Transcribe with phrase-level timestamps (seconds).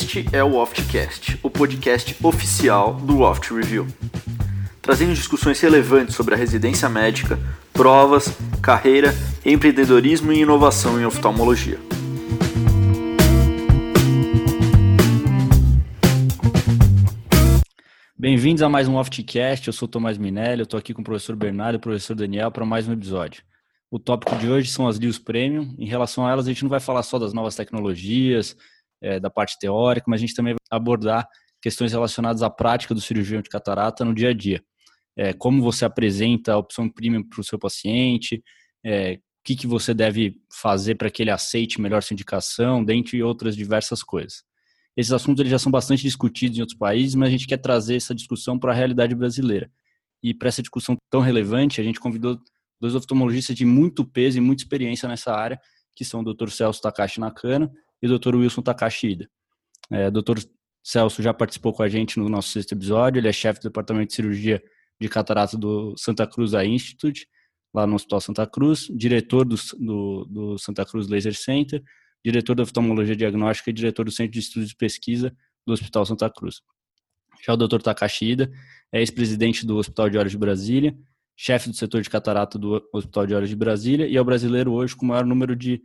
[0.00, 3.84] Este é o Oftcast, o podcast oficial do Oft Review,
[4.80, 7.36] trazendo discussões relevantes sobre a residência médica,
[7.72, 8.28] provas,
[8.62, 9.12] carreira,
[9.44, 11.80] empreendedorismo e inovação em oftalmologia.
[18.16, 21.34] Bem-vindos a mais um Oftcast, eu sou Tomás Minelli, eu estou aqui com o professor
[21.34, 23.42] Bernardo e o professor Daniel para mais um episódio.
[23.90, 25.74] O tópico de hoje são as Lios Premium.
[25.76, 28.54] Em relação a elas, a gente não vai falar só das novas tecnologias,
[29.00, 31.28] é, da parte teórica, mas a gente também vai abordar
[31.60, 34.62] questões relacionadas à prática do cirurgião de catarata no dia a dia.
[35.16, 38.42] É, como você apresenta a opção premium para o seu paciente,
[38.84, 43.22] é, o que, que você deve fazer para que ele aceite melhor sua indicação, dentre
[43.22, 44.44] outras diversas coisas.
[44.96, 47.96] Esses assuntos eles já são bastante discutidos em outros países, mas a gente quer trazer
[47.96, 49.70] essa discussão para a realidade brasileira.
[50.22, 52.38] E para essa discussão tão relevante, a gente convidou
[52.80, 55.58] dois oftalmologistas de muito peso e muita experiência nessa área,
[55.94, 56.48] que são o Dr.
[56.50, 57.70] Celso Takashi Nakano
[58.02, 58.36] e o Dr.
[58.36, 59.30] Wilson Takashi Ida.
[59.90, 60.38] É, Dr.
[60.82, 64.08] Celso já participou com a gente no nosso sexto episódio, ele é chefe do departamento
[64.08, 64.62] de cirurgia
[65.00, 67.26] de catarata do Santa Cruz Eye Institute,
[67.72, 71.82] lá no Hospital Santa Cruz, diretor do, do, do Santa Cruz Laser Center,
[72.24, 75.34] diretor da oftalmologia diagnóstica e diretor do Centro de Estudos de Pesquisa
[75.66, 76.62] do Hospital Santa Cruz.
[77.44, 77.80] Já o Dr.
[77.80, 78.50] Takashi Ida
[78.90, 80.96] é ex-presidente do Hospital de Olhos de Brasília,
[81.36, 84.72] chefe do setor de catarata do Hospital de Olhos de Brasília e é o brasileiro
[84.72, 85.80] hoje com o maior número de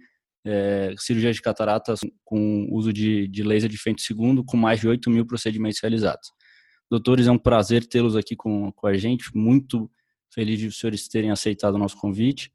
[0.46, 4.88] é, cirurgias de catarata com uso de, de laser de feito segundo, com mais de
[4.88, 6.32] 8 mil procedimentos realizados.
[6.90, 9.90] Doutores, é um prazer tê-los aqui com, com a gente, muito
[10.34, 12.52] feliz de os senhores terem aceitado o nosso convite.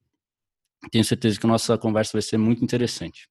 [0.91, 3.29] Tenho certeza que a nossa conversa vai ser muito interessante.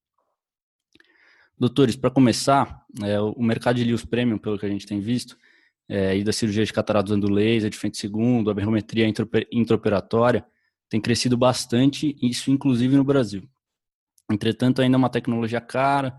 [1.58, 5.38] Doutores, para começar, é, o mercado de Lios Premium, pelo que a gente tem visto,
[5.90, 9.08] é, e da cirurgia de catarata usando laser, de frente segundo, a berrometria
[9.52, 10.46] intraoperatória,
[10.90, 13.48] tem crescido bastante, isso inclusive no Brasil.
[14.30, 16.18] Entretanto, ainda é uma tecnologia cara,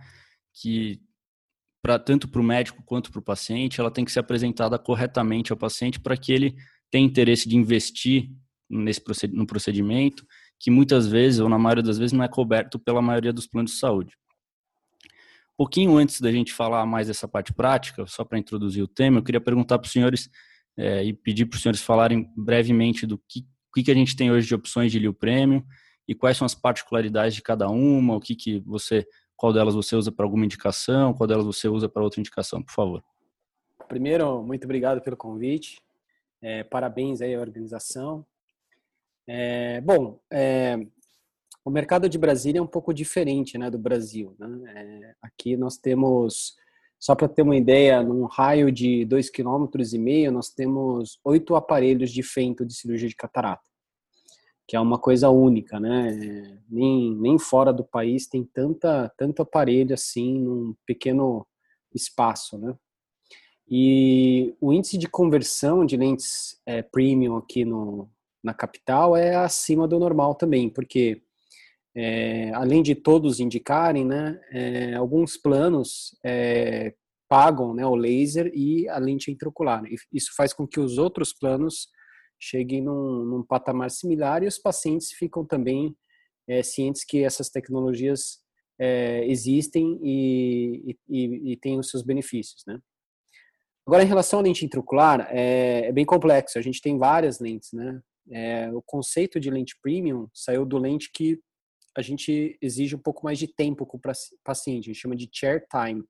[0.54, 1.00] que
[1.82, 5.52] pra, tanto para o médico quanto para o paciente, ela tem que ser apresentada corretamente
[5.52, 6.56] ao paciente para que ele
[6.90, 8.30] tenha interesse de investir
[8.68, 9.02] nesse
[9.32, 10.26] no procedimento,
[10.58, 13.72] que muitas vezes, ou na maioria das vezes, não é coberto pela maioria dos planos
[13.72, 14.16] de saúde.
[15.56, 19.22] Pouquinho antes da gente falar mais dessa parte prática, só para introduzir o tema, eu
[19.22, 20.28] queria perguntar para os senhores
[20.76, 24.46] é, e pedir para os senhores falarem brevemente do que, que, a gente tem hoje
[24.46, 25.64] de opções de Liu Premium
[26.08, 29.94] e quais são as particularidades de cada uma, o que, que você, qual delas você
[29.94, 33.04] usa para alguma indicação, qual delas você usa para outra indicação, por favor.
[33.86, 35.78] Primeiro, muito obrigado pelo convite,
[36.40, 38.24] é, parabéns aí à organização.
[39.26, 40.78] É, bom, é,
[41.64, 44.34] o mercado de Brasília é um pouco diferente né, do Brasil.
[44.38, 44.72] Né?
[44.74, 46.56] É, aqui nós temos,
[46.98, 52.22] só para ter uma ideia, num raio de 2,5 km, nós temos oito aparelhos de
[52.22, 53.68] fento de cirurgia de catarata,
[54.68, 55.80] que é uma coisa única.
[55.80, 56.60] Né?
[56.68, 61.46] Nem, nem fora do país tem tanta, tanto aparelho assim num pequeno
[61.94, 62.58] espaço.
[62.58, 62.74] Né?
[63.66, 68.10] E o índice de conversão de lentes é, premium aqui no,
[68.44, 71.22] na capital é acima do normal também, porque
[71.96, 76.94] é, além de todos indicarem, né, é, alguns planos é,
[77.26, 79.82] pagam né, o laser e a lente intraocular.
[80.12, 81.88] Isso faz com que os outros planos
[82.38, 85.96] cheguem num, num patamar similar e os pacientes ficam também
[86.46, 88.40] é, cientes que essas tecnologias
[88.78, 92.78] é, existem e, e, e, têm os seus benefícios, né?
[93.86, 96.58] Agora, em relação à lente intraocular, é, é bem complexo.
[96.58, 98.00] A gente tem várias lentes, né?
[98.30, 101.40] É, o conceito de lente premium saiu do lente que
[101.96, 104.00] a gente exige um pouco mais de tempo com o
[104.44, 106.04] paciente, a gente chama de chair time.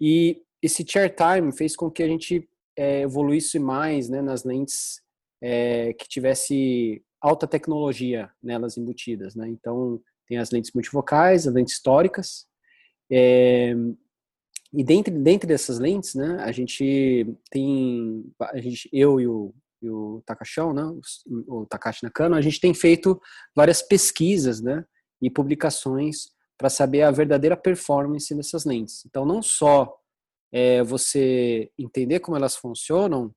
[0.00, 5.00] E esse chair time fez com que a gente é, evoluísse mais né, nas lentes
[5.42, 9.34] é, que tivesse alta tecnologia nelas embutidas.
[9.34, 9.48] Né?
[9.48, 12.46] Então, tem as lentes multifocais, as lentes históricas.
[13.10, 13.74] É,
[14.72, 19.90] e dentro, dentro dessas lentes, né, a gente tem, a gente, eu e o e
[19.90, 20.82] o Takashão, né,
[21.48, 23.20] o, Takashi Nakano, a gente tem feito
[23.54, 24.84] várias pesquisas, né,
[25.20, 29.04] e publicações para saber a verdadeira performance dessas lentes.
[29.04, 29.92] Então, não só
[30.52, 33.34] é, você entender como elas funcionam,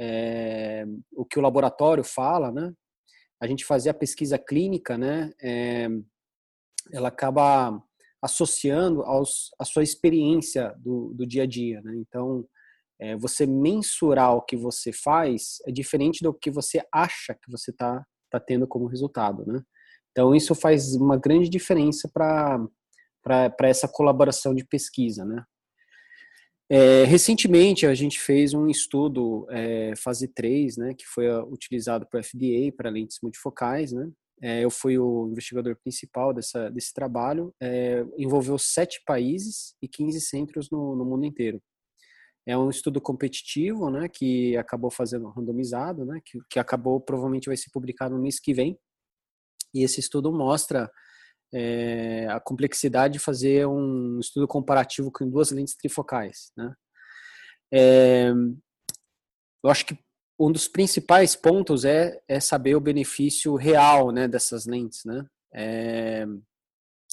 [0.00, 2.72] é, o que o laboratório fala, né,
[3.40, 5.88] a gente fazer a pesquisa clínica, né, é,
[6.92, 7.82] ela acaba
[8.22, 11.92] associando aos, a sua experiência do, do dia a dia, né?
[11.96, 12.46] Então,
[13.00, 17.72] é, você mensurar o que você faz é diferente do que você acha que você
[17.72, 19.60] está tá tendo como resultado, né?
[20.12, 22.68] Então, isso faz uma grande diferença para
[23.62, 25.44] essa colaboração de pesquisa, né?
[26.74, 32.22] É, recentemente, a gente fez um estudo é, fase 3, né, que foi utilizado para
[32.22, 34.10] FDA, para lentes multifocais, né?
[34.42, 40.20] é, eu fui o investigador principal dessa, desse trabalho, é, envolveu sete países e 15
[40.20, 41.62] centros no, no, mundo inteiro.
[42.44, 47.56] É um estudo competitivo, né, que acabou fazendo randomizado, né, que, que acabou provavelmente vai
[47.56, 48.76] ser publicado no mês que vem.
[49.72, 50.90] E esse estudo mostra
[51.52, 56.72] é, a complexidade de fazer um estudo comparativo com duas lentes trifocais, né.
[57.74, 58.30] É,
[59.64, 59.98] eu acho que
[60.38, 65.24] um dos principais pontos é, é saber o benefício real né, dessas lentes, né?
[65.54, 66.26] É,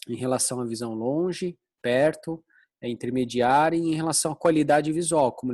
[0.08, 2.44] em relação à visão longe, perto,
[2.82, 5.54] é intermediária e em relação à qualidade visual, como,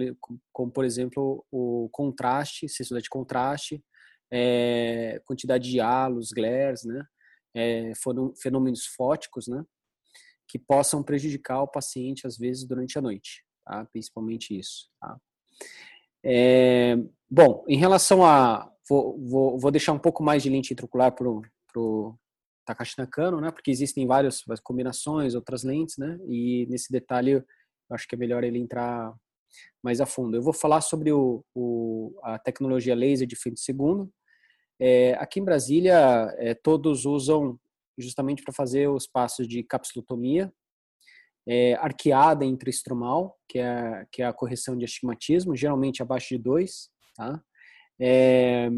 [0.53, 3.83] como por exemplo o contraste, sensibilidade de contraste,
[4.31, 7.03] é, quantidade de halos, glares, né?
[7.55, 9.63] É, foram fenômenos fóticos, né?
[10.47, 13.85] Que possam prejudicar o paciente às vezes durante a noite, tá?
[13.85, 15.17] Principalmente isso, tá?
[16.23, 16.97] É,
[17.29, 18.71] bom, em relação a.
[18.87, 22.15] Vou, vou, vou, deixar um pouco mais de lente intraocular para o
[22.65, 23.51] Takashi Nakano, né?
[23.51, 26.19] Porque existem várias, combinações, outras lentes, né?
[26.27, 27.43] E nesse detalhe eu
[27.91, 29.13] acho que é melhor ele entrar
[29.83, 30.35] mais a fundo.
[30.35, 34.11] Eu vou falar sobre o, o a tecnologia laser de frente segundo.
[34.79, 37.59] É, aqui em Brasília, é, todos usam
[37.97, 40.53] justamente para fazer os passos de capsulotomia,
[41.47, 46.89] é, arqueada intraestromal, que é, que é a correção de astigmatismo, geralmente abaixo de 2,
[47.15, 47.41] tá?
[47.99, 48.69] É,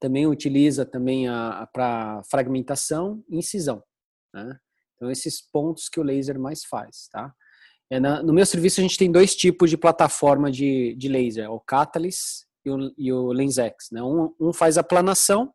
[0.00, 1.26] também utiliza também
[1.72, 3.82] para fragmentação e incisão,
[4.34, 4.58] né?
[4.96, 7.32] Então, esses pontos que o laser mais faz, tá?
[7.90, 11.52] É na, no meu serviço, a gente tem dois tipos de plataforma de, de laser,
[11.52, 13.32] o Catalyst e o, e o
[13.92, 14.02] né?
[14.02, 15.52] Um, um faz aplanação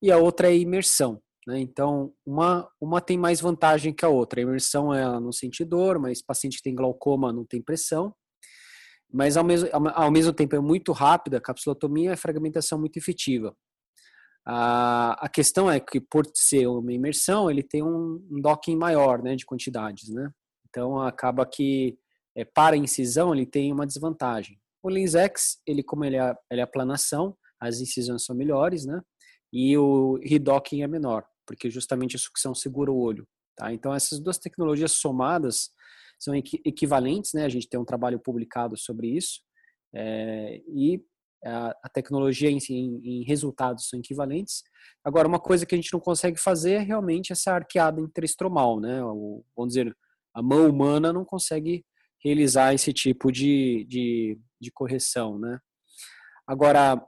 [0.00, 1.20] e a outra é imersão.
[1.46, 1.60] Né?
[1.60, 4.40] Então, uma, uma tem mais vantagem que a outra.
[4.40, 8.14] A imersão ela não sente dor, mas paciente que tem glaucoma não tem pressão.
[9.12, 13.54] Mas ao mesmo, ao mesmo tempo é muito rápida, a capsulotomia é fragmentação muito efetiva.
[14.44, 19.22] A, a questão é que por ser uma imersão, ele tem um, um docking maior
[19.22, 20.08] né, de quantidades.
[20.08, 20.30] Né?
[20.68, 21.96] Então acaba que
[22.36, 24.58] é, para a incisão ele tem uma desvantagem.
[24.86, 29.00] O LensX, ele como ele é, ele é aplanação, as incisões são melhores, né?
[29.52, 33.26] E o redocking é menor porque justamente a sucção segura o olho.
[33.56, 33.72] Tá?
[33.72, 35.70] Então, essas duas tecnologias somadas
[36.18, 37.44] são equivalentes, né?
[37.44, 39.40] A gente tem um trabalho publicado sobre isso,
[39.94, 41.02] é, e
[41.44, 44.62] a, a tecnologia em, em, em, resultados são equivalentes.
[45.04, 49.02] Agora, uma coisa que a gente não consegue fazer é realmente essa arqueada interestromal, né?
[49.04, 49.96] O, vamos dizer,
[50.34, 51.84] a mão humana não consegue
[52.26, 55.58] realizar esse tipo de, de, de correção, né?
[56.46, 57.00] Agora,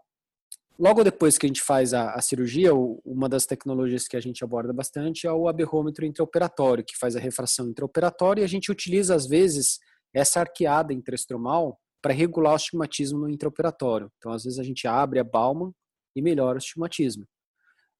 [0.80, 2.70] Logo depois que a gente faz a, a, cirurgia,
[3.04, 7.20] uma das tecnologias que a gente aborda bastante é o aberrômetro intraoperatório, que faz a
[7.20, 9.80] refração intraoperatória e a gente utiliza, às vezes,
[10.14, 14.08] essa arqueada intraestromal para regular o estigmatismo no intraoperatório.
[14.18, 15.72] Então, às vezes, a gente abre a Bauman
[16.14, 17.26] e melhora o estigmatismo.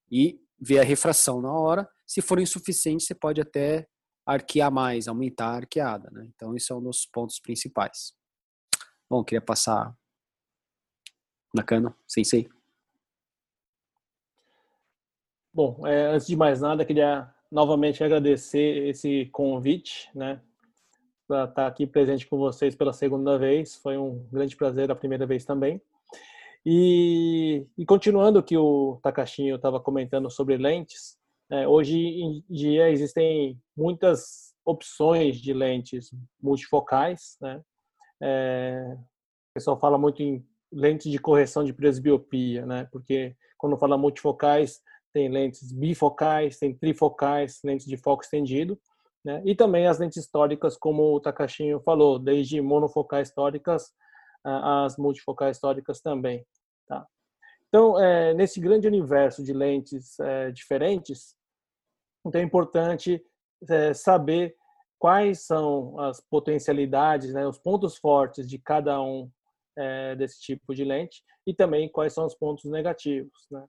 [0.09, 1.85] E vê a refração na hora.
[2.07, 3.85] Se for insuficiente, você pode até
[4.33, 6.09] arquear mais, aumentar a arqueada.
[6.11, 6.29] Né?
[6.35, 8.13] Então, isso é um dos pontos principais.
[9.09, 9.95] Bom, queria passar
[11.53, 12.47] na cana, sem sei.
[15.51, 20.39] Bom, é, antes de mais nada, queria novamente agradecer esse convite, né,
[21.27, 23.75] para estar aqui presente com vocês pela segunda vez.
[23.75, 25.81] Foi um grande prazer a primeira vez também.
[26.65, 31.18] E, e continuando o que o Takashinho estava comentando sobre lentes,
[31.51, 37.61] é, hoje em dia existem muitas opções de lentes multifocais, né?
[38.21, 42.87] É, o pessoal fala muito em lentes de correção de presbiopia, né?
[42.91, 44.79] Porque quando fala multifocais,
[45.11, 48.79] tem lentes bifocais, tem trifocais, lentes de foco estendido,
[49.25, 49.41] né?
[49.43, 53.91] E também as lentes históricas, como o Takashinho falou, desde monofocais históricas
[54.43, 56.45] às multifocais históricas também,
[56.87, 57.05] tá?
[57.67, 61.35] Então, é, nesse grande universo de lentes é, diferentes,
[62.25, 63.23] então é importante
[63.69, 64.55] é, saber
[64.97, 69.29] quais são as potencialidades, né, os pontos fortes de cada um
[69.77, 73.65] é, desse tipo de lente e também quais são os pontos negativos, né?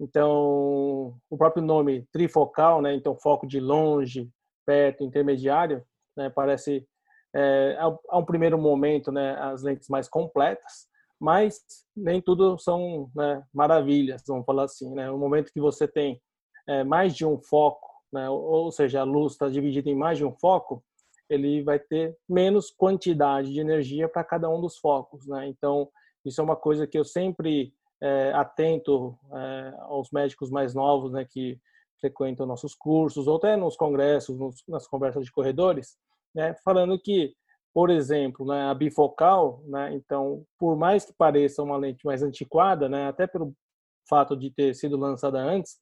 [0.00, 2.94] Então, o próprio nome trifocal, né?
[2.94, 4.28] Então, foco de longe,
[4.66, 5.84] perto, intermediário,
[6.16, 6.28] né?
[6.30, 6.86] Parece,
[7.34, 9.36] é, a um primeiro momento, né?
[9.38, 10.88] As lentes mais completas,
[11.20, 11.60] mas
[11.96, 15.06] nem tudo são né, maravilhas, vamos falar assim, né?
[15.06, 16.20] No momento que você tem
[16.66, 18.28] é, mais de um foco, né?
[18.28, 20.82] Ou seja, a luz está dividida em mais de um foco,
[21.28, 25.48] ele vai ter menos quantidade de energia para cada um dos focos, né?
[25.48, 25.88] Então,
[26.24, 31.24] isso é uma coisa que eu sempre é, atento é, aos médicos mais novos, né,
[31.24, 31.58] que
[32.00, 35.96] frequentam nossos cursos, ou até nos congressos, nos, nas conversas de corredores,
[36.34, 37.34] né, falando que,
[37.72, 42.88] por exemplo, né, a bifocal, né, então, por mais que pareça uma lente mais antiquada,
[42.88, 43.54] né, até pelo
[44.08, 45.78] fato de ter sido lançada antes,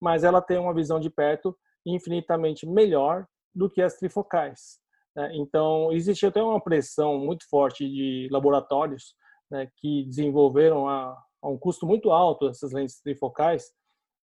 [0.00, 4.78] mas ela tem uma visão de perto infinitamente melhor do que as trifocais.
[5.16, 5.30] Né?
[5.34, 9.14] Então, existe até uma pressão muito forte de laboratórios
[9.50, 13.72] né, que desenvolveram a, a, um custo muito alto essas lentes trifocais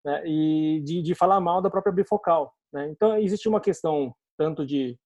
[0.04, 2.52] né, e de, de, falar mal da própria bifocal.
[2.72, 2.88] Né?
[2.88, 4.98] Então, existe uma questão tanto de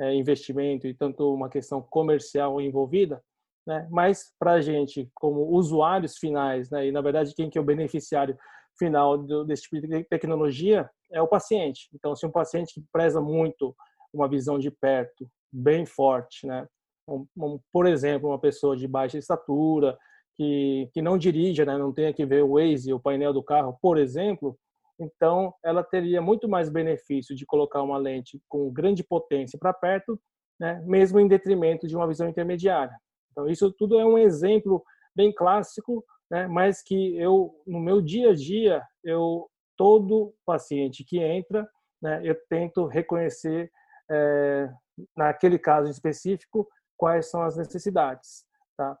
[0.00, 3.22] é, investimento e tanto uma questão comercial envolvida,
[3.66, 3.86] né?
[3.90, 6.86] mas para a gente, como usuários finais, né?
[6.86, 8.36] e na verdade quem que é o beneficiário
[8.78, 11.88] final do, desse tipo de tecnologia é o paciente.
[11.94, 13.74] Então, se um paciente que preza muito
[14.12, 16.66] uma visão de perto bem forte, né?
[17.06, 19.98] Um, um, por exemplo, uma pessoa de baixa estatura,
[20.36, 21.76] que, que não dirija, né?
[21.76, 24.58] não tenha que ver o Waze, o painel do carro, por exemplo,
[24.98, 30.18] então ela teria muito mais benefício de colocar uma lente com grande potência para perto,
[30.58, 30.82] né?
[30.86, 32.96] mesmo em detrimento de uma visão intermediária.
[33.30, 34.82] Então isso tudo é um exemplo
[35.14, 36.04] bem clássico,
[36.34, 36.48] né?
[36.48, 41.68] mas que eu no meu dia a dia eu todo paciente que entra,
[42.02, 42.20] né?
[42.24, 43.70] eu tento reconhecer
[44.10, 44.68] é,
[45.16, 48.44] naquele caso específico quais são as necessidades,
[48.76, 48.98] tá?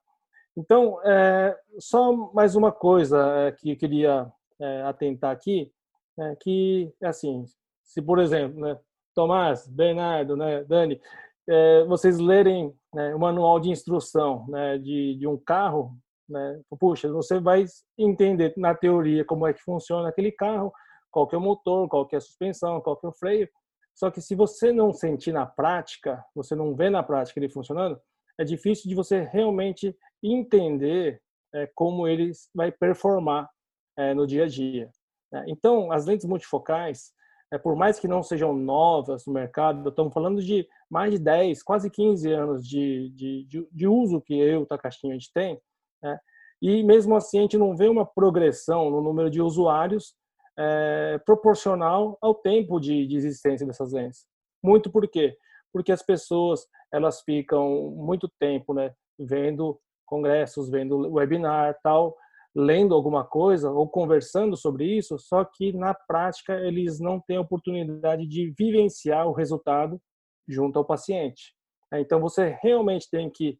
[0.56, 5.72] Então, é, só mais uma coisa é, que eu queria é, atentar aqui,
[6.18, 7.44] é que, assim,
[7.82, 8.78] se, por exemplo, né,
[9.14, 11.00] Tomás, Bernardo, né, Dani,
[11.88, 15.96] vocês lerem né, o manual de instrução né, de, de um carro,
[16.34, 17.64] né, puxa, você vai
[17.96, 20.72] entender na teoria como é que funciona aquele carro,
[21.10, 23.48] qual que é o motor, qual que é a suspensão, qual que é o freio,
[23.94, 27.98] só que se você não sentir na prática, você não vê na prática ele funcionando,
[28.36, 31.22] é difícil de você realmente entender
[31.54, 33.48] é, como ele vai performar
[33.96, 34.90] é, no dia a dia.
[35.30, 35.44] Né?
[35.46, 37.12] Então, as lentes multifocais,
[37.52, 41.62] é, por mais que não sejam novas no mercado, estamos falando de mais de 10,
[41.62, 45.60] quase 15 anos de, de, de, de uso que eu, o Takashi, a gente tem,
[46.04, 46.18] né?
[46.62, 50.14] e mesmo assim a gente não vê uma progressão no número de usuários
[50.56, 54.26] é, proporcional ao tempo de, de existência dessas lentes.
[54.62, 55.36] Muito por quê?
[55.72, 62.16] Porque as pessoas elas ficam muito tempo, né, vendo congressos, vendo webinar, tal,
[62.54, 68.26] lendo alguma coisa ou conversando sobre isso, só que na prática eles não têm oportunidade
[68.28, 70.00] de vivenciar o resultado
[70.48, 71.52] junto ao paciente.
[71.94, 73.58] Então você realmente tem que,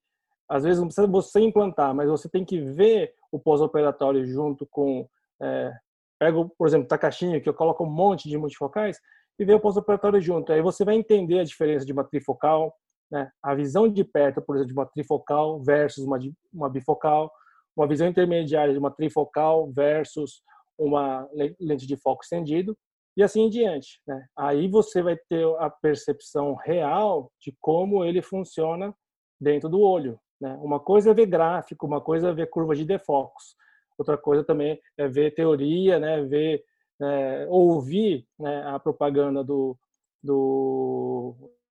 [0.49, 5.09] às vezes não precisa você implantar, mas você tem que ver o pós-operatório junto com
[5.43, 5.73] é,
[6.19, 8.99] pego, por exemplo, Takashinho, que eu coloco um monte de multifocais,
[9.39, 10.53] e vê o pós-operatório junto.
[10.53, 12.75] Aí você vai entender a diferença de uma trifocal,
[13.11, 13.31] né?
[13.43, 16.19] a visão de perto, por exemplo, de uma trifocal versus uma,
[16.53, 17.31] uma bifocal,
[17.77, 20.43] uma visão intermediária de uma trifocal versus
[20.79, 21.29] uma
[21.61, 22.77] lente de foco estendido,
[23.17, 24.01] e assim em diante.
[24.07, 24.25] Né?
[24.37, 28.95] Aí você vai ter a percepção real de como ele funciona
[29.41, 30.19] dentro do olho.
[30.45, 30.59] Né?
[30.61, 33.57] Uma coisa é ver gráfico, uma coisa é ver curva de defocos.
[33.97, 36.63] Outra coisa também é ver teoria, né, ver,
[37.01, 39.75] é, ouvir né, a propaganda do,
[40.23, 41.35] do,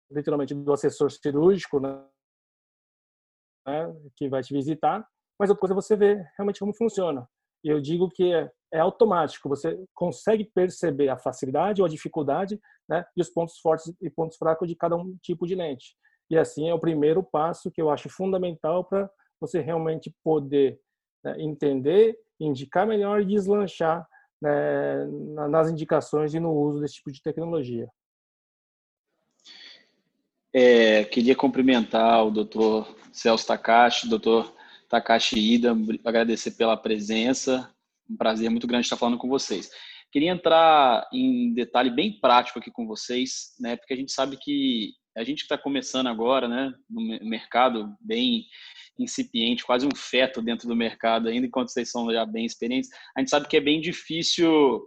[0.10, 2.04] literalmente, do assessor cirúrgico, né,
[4.16, 5.08] que vai te visitar,
[5.40, 7.30] mas outra coisa é você ver realmente como funciona.
[7.64, 12.60] E eu digo que é, é automático, você consegue perceber a facilidade ou a dificuldade
[12.90, 15.96] né, e os pontos fortes e pontos fracos de cada um tipo de lente.
[16.30, 20.80] E assim é o primeiro passo que eu acho fundamental para você realmente poder
[21.24, 24.08] né, entender, indicar melhor e deslanchar
[24.42, 25.06] né,
[25.50, 27.88] nas indicações e no uso desse tipo de tecnologia.
[30.54, 34.54] É, queria cumprimentar o doutor Celso Takashi, doutor
[34.90, 37.70] Takashi Ida, agradecer pela presença,
[38.10, 39.70] um prazer muito grande estar falando com vocês.
[40.12, 44.94] Queria entrar em detalhe bem prático aqui com vocês, né, porque a gente sabe que
[45.16, 48.46] a gente está começando agora, né, no mercado bem
[49.00, 53.20] incipiente, quase um feto dentro do mercado ainda, enquanto vocês são já bem experientes, a
[53.20, 54.86] gente sabe que é bem difícil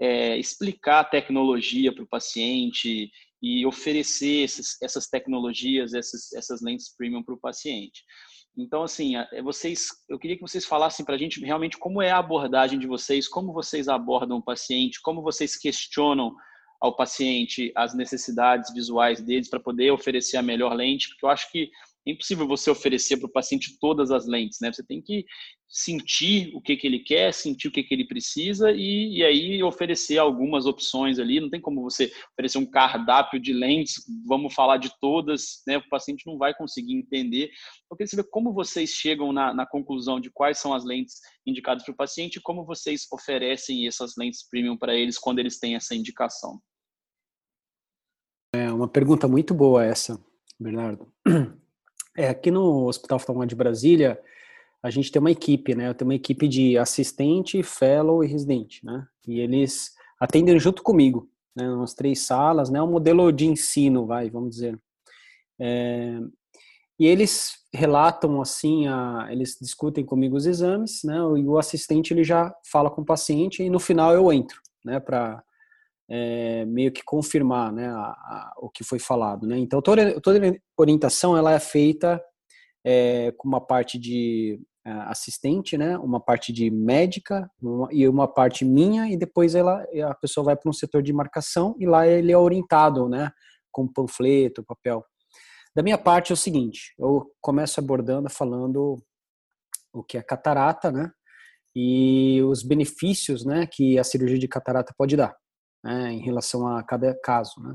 [0.00, 3.10] é, explicar a tecnologia para o paciente
[3.42, 8.02] e oferecer esses, essas tecnologias, essas, essas lentes premium para o paciente.
[8.56, 9.12] Então, assim,
[9.44, 12.88] vocês, eu queria que vocês falassem para a gente realmente como é a abordagem de
[12.88, 16.34] vocês, como vocês abordam o paciente, como vocês questionam
[16.80, 21.50] ao paciente as necessidades visuais deles para poder oferecer a melhor lente, porque eu acho
[21.50, 21.70] que
[22.08, 24.72] é impossível você oferecer para o paciente todas as lentes, né?
[24.72, 25.26] Você tem que
[25.68, 29.62] sentir o que, que ele quer, sentir o que, que ele precisa e, e aí
[29.62, 31.38] oferecer algumas opções ali.
[31.38, 35.76] Não tem como você oferecer um cardápio de lentes, vamos falar de todas, né?
[35.76, 37.50] O paciente não vai conseguir entender.
[37.90, 41.16] Eu queria saber como vocês chegam na, na conclusão de quais são as lentes
[41.46, 45.58] indicadas para o paciente e como vocês oferecem essas lentes premium para eles quando eles
[45.58, 46.58] têm essa indicação.
[48.52, 50.20] É uma pergunta muito boa essa,
[50.58, 51.06] Bernardo.
[52.16, 54.20] É, aqui no Hospital Oftalmológico de Brasília,
[54.82, 55.88] a gente tem uma equipe, né?
[55.88, 59.06] Eu tenho uma equipe de assistente, fellow e residente, né?
[59.24, 64.28] E eles atendem junto comigo, né, umas três salas, né, um modelo de ensino, vai,
[64.30, 64.78] vamos dizer.
[65.60, 66.18] É,
[66.98, 72.24] e eles relatam assim, a, eles discutem comigo os exames, né, e o assistente ele
[72.24, 75.42] já fala com o paciente e no final eu entro, né, para
[76.08, 79.58] é, meio que confirmar, né, a, a, o que foi falado, né.
[79.58, 82.22] Então toda, toda orientação ela é feita
[82.84, 88.26] é, com uma parte de é, assistente, né, uma parte de médica uma, e uma
[88.26, 92.06] parte minha e depois ela a pessoa vai para um setor de marcação e lá
[92.06, 93.30] ele é orientado, né,
[93.70, 95.04] com panfleto, papel.
[95.76, 98.96] Da minha parte é o seguinte, eu começo abordando falando
[99.92, 101.10] o que é catarata, né,
[101.76, 105.36] e os benefícios, né, que a cirurgia de catarata pode dar,
[105.82, 107.74] né, em relação a cada caso, né.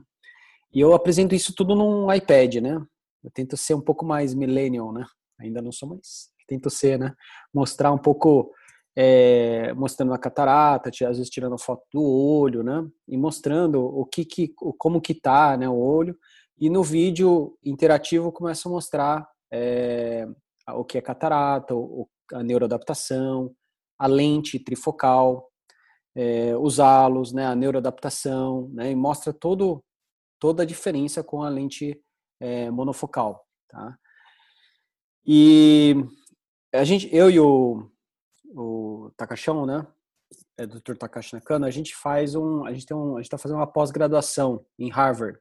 [0.74, 2.82] E eu apresento isso tudo num iPad, né.
[3.24, 5.06] Eu tento ser um pouco mais millennial, né.
[5.40, 7.14] Ainda não sou mais tento ser, né?
[7.54, 8.52] Mostrar um pouco,
[8.96, 12.86] é, mostrando a catarata, às vezes tirando foto do olho, né?
[13.08, 15.68] E mostrando o que, que como que tá, né?
[15.68, 16.18] O olho.
[16.60, 20.28] E no vídeo interativo começa a mostrar é,
[20.70, 21.74] o que é catarata,
[22.34, 23.52] a neuroadaptação,
[23.98, 25.50] a lente trifocal,
[26.16, 27.46] é, os halos, né?
[27.46, 28.92] A neuroadaptação, né?
[28.92, 29.84] E mostra todo
[30.40, 32.02] toda a diferença com a lente
[32.40, 33.98] é, monofocal, tá?
[35.26, 35.96] E
[36.74, 37.90] a gente, eu e o,
[38.54, 39.88] o Takashão, né?
[40.58, 40.96] É Dr.
[40.96, 43.72] Takashi Nakano, a gente faz um, a gente tem um, a gente está fazendo uma
[43.72, 45.40] pós-graduação em Harvard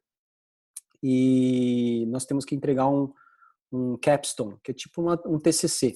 [1.02, 3.12] e nós temos que entregar um,
[3.72, 5.94] um capstone, que é tipo uma, um TCC.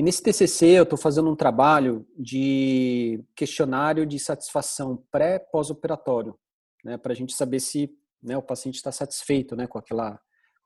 [0.00, 6.34] E nesse TCC eu estou fazendo um trabalho de questionário de satisfação pré-pós-operatório,
[6.82, 7.90] né, para a gente saber se
[8.22, 10.18] né, o paciente está satisfeito, né, com aquela,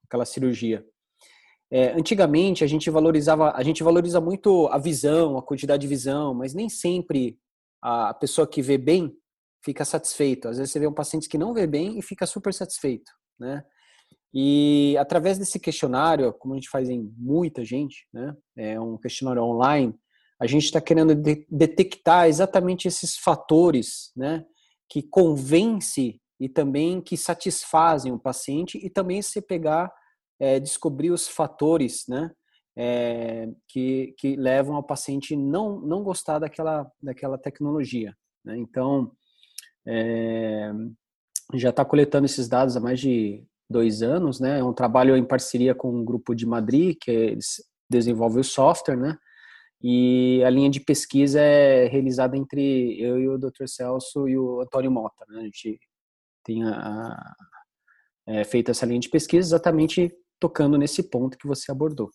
[0.05, 0.87] aquela cirurgia.
[1.69, 6.33] É, antigamente a gente valorizava, a gente valoriza muito a visão, a quantidade de visão,
[6.33, 7.37] mas nem sempre
[7.83, 9.13] a pessoa que vê bem
[9.65, 10.51] fica satisfeita.
[10.51, 13.65] Às vezes você vê um paciente que não vê bem e fica super satisfeito, né?
[14.35, 18.35] E através desse questionário, como a gente faz em muita gente, né?
[18.57, 19.95] É um questionário online.
[20.41, 24.45] A gente está querendo de detectar exatamente esses fatores, né?
[24.91, 29.93] Que convence e também que satisfazem o paciente e também se pegar
[30.41, 32.31] é, descobrir os fatores, né,
[32.77, 38.15] é, que, que levam ao paciente não não gostar daquela daquela tecnologia.
[38.45, 38.59] Né?
[38.59, 39.13] Então,
[39.87, 40.73] é,
[41.55, 44.59] já está coletando esses dados há mais de dois anos, né?
[44.59, 48.97] É um trabalho em parceria com um grupo de Madrid que eles desenvolvem o software,
[48.97, 49.17] né?
[49.83, 53.67] E a linha de pesquisa é realizada entre eu e o Dr.
[53.67, 55.41] Celso e o Antônio Mota, né?
[55.41, 55.79] A gente
[56.45, 57.35] tem a, a
[58.27, 62.11] é, feito essa linha de pesquisa exatamente tocando nesse ponto que você abordou.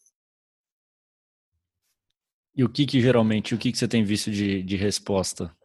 [2.55, 5.55] E o que que geralmente, o que que você tem visto de, de resposta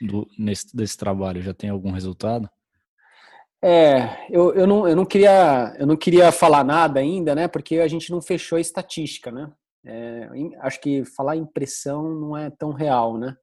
[0.00, 1.42] do, nesse, desse trabalho?
[1.42, 2.48] Já tem algum resultado?
[3.66, 7.48] É, eu, eu, não, eu, não queria, eu não queria falar nada ainda, né?
[7.48, 9.50] Porque a gente não fechou a estatística, né?
[9.86, 10.28] É,
[10.60, 13.34] acho que falar impressão não é tão real, né?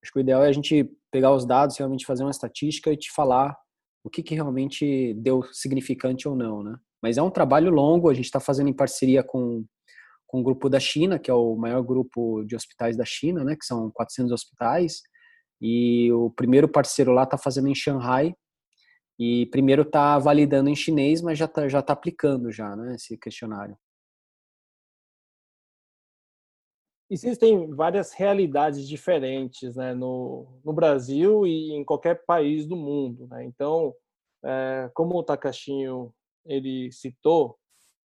[0.00, 2.96] Acho que o ideal é a gente pegar os dados, realmente fazer uma estatística e
[2.96, 3.56] te falar
[4.04, 6.76] o que, que realmente deu significante ou não, né?
[7.02, 9.64] Mas é um trabalho longo, a gente está fazendo em parceria com,
[10.28, 13.56] com o grupo da China, que é o maior grupo de hospitais da China, né,
[13.56, 15.00] que são 400 hospitais,
[15.60, 18.32] e o primeiro parceiro lá está fazendo em Shanghai,
[19.18, 23.16] e primeiro está validando em chinês, mas já está já tá aplicando já, né, esse
[23.16, 23.76] questionário.
[27.08, 33.28] Existem várias realidades diferentes né, no, no Brasil e em qualquer país do mundo.
[33.28, 33.44] Né?
[33.44, 33.94] Então,
[34.44, 36.12] é, como o Takashinho
[36.44, 37.56] ele citou,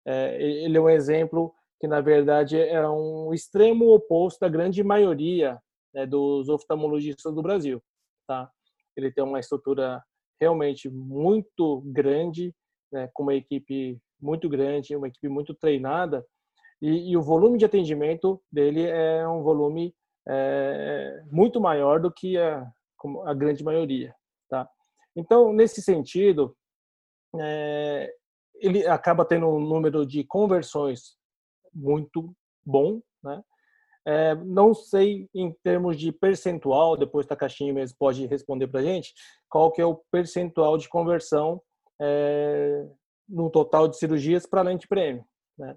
[0.04, 5.60] é, ele é um exemplo que, na verdade, é um extremo oposto da grande maioria
[5.94, 7.80] né, dos oftalmologistas do Brasil.
[8.26, 8.50] Tá?
[8.96, 10.02] Ele tem uma estrutura
[10.40, 12.54] realmente muito grande,
[12.92, 16.24] né, com uma equipe muito grande, uma equipe muito treinada,
[16.80, 19.94] e, e o volume de atendimento dele é um volume
[20.26, 22.66] é, muito maior do que a,
[23.26, 24.14] a grande maioria.
[24.48, 24.68] Tá?
[25.14, 26.56] Então, nesse sentido,
[27.38, 28.12] é,
[28.54, 31.16] ele acaba tendo um número de conversões
[31.72, 33.42] muito bom, né?
[34.06, 39.12] É, não sei em termos de percentual, depois Takashinho mesmo pode responder para gente,
[39.48, 41.60] qual que é o percentual de conversão
[42.00, 42.86] é,
[43.28, 45.24] no total de cirurgias para lente prêmio.
[45.58, 45.76] Né?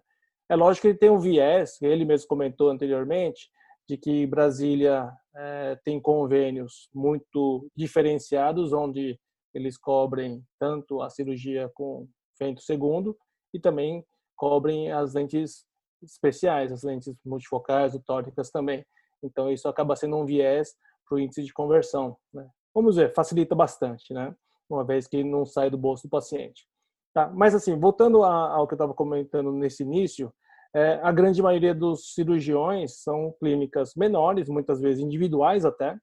[0.49, 3.49] É lógico que ele tem um viés, ele mesmo comentou anteriormente,
[3.87, 9.19] de que Brasília é, tem convênios muito diferenciados, onde
[9.53, 12.07] eles cobrem tanto a cirurgia com
[12.37, 13.15] Fento segundo
[13.53, 14.03] e também
[14.35, 15.65] cobrem as lentes
[16.03, 18.85] especiais, as lentes multifocais, utóricas também.
[19.23, 20.75] Então isso acaba sendo um viés
[21.07, 22.17] para o índice de conversão.
[22.33, 22.47] Né?
[22.73, 24.35] Vamos ver, facilita bastante, né?
[24.69, 26.67] Uma vez que não sai do bolso do paciente.
[27.13, 27.29] Tá?
[27.29, 30.33] Mas assim, voltando ao que eu estava comentando nesse início,
[30.75, 35.95] é, a grande maioria dos cirurgiões são clínicas menores, muitas vezes individuais até,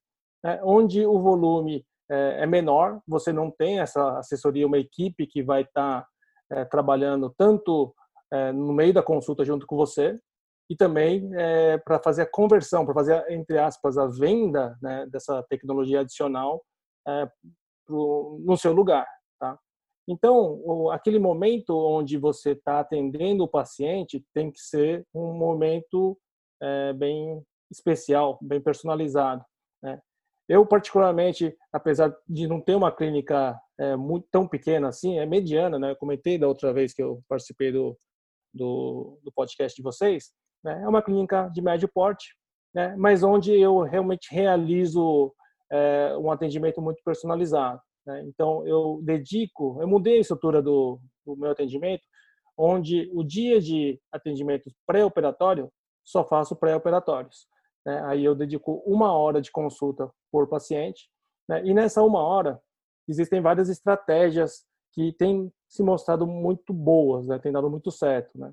[0.45, 0.61] né?
[0.63, 5.63] onde o volume é, é, menor, você não tem essa assessoria, uma equipe que vai
[5.63, 6.09] estar tá,
[6.51, 7.95] é, trabalhando tanto
[8.33, 10.19] é, no meio da consulta junto com você,
[10.71, 15.43] e também é, para fazer a conversão, para fazer, entre aspas, a venda né, dessa
[15.51, 16.65] tecnologia adicional
[17.09, 17.29] é,
[17.85, 19.05] pro, no seu lugar.
[19.41, 19.59] Tá?
[20.09, 26.17] Então, o, aquele momento onde você está atendendo o paciente tem que ser um momento
[26.63, 29.45] é, bem especial, bem personalizado.
[29.83, 30.01] Né?
[30.49, 35.79] Eu, particularmente, apesar de não ter uma clínica é, muito tão pequena assim, é mediana,
[35.79, 35.93] né?
[35.93, 37.97] Eu comentei da outra vez que eu participei do,
[38.53, 40.33] do, do podcast de vocês,
[40.63, 40.83] né?
[40.83, 42.35] É uma clínica de médio porte,
[42.75, 42.95] né?
[42.97, 45.35] mas onde eu realmente realizo
[45.71, 47.81] é, um atendimento muito personalizado.
[48.07, 48.23] Né?
[48.27, 52.03] Então, eu dedico, eu mudei a estrutura do, do meu atendimento,
[52.57, 55.71] onde o dia de atendimento pré-operatório
[56.05, 57.47] só faço pré-operatórios.
[57.87, 58.03] Né?
[58.05, 61.09] Aí eu dedico uma hora de consulta por paciente,
[61.49, 61.65] né?
[61.65, 62.61] e nessa uma hora
[63.09, 67.39] existem várias estratégias que têm se mostrado muito boas, né?
[67.39, 68.39] tem dado muito certo.
[68.39, 68.53] Né?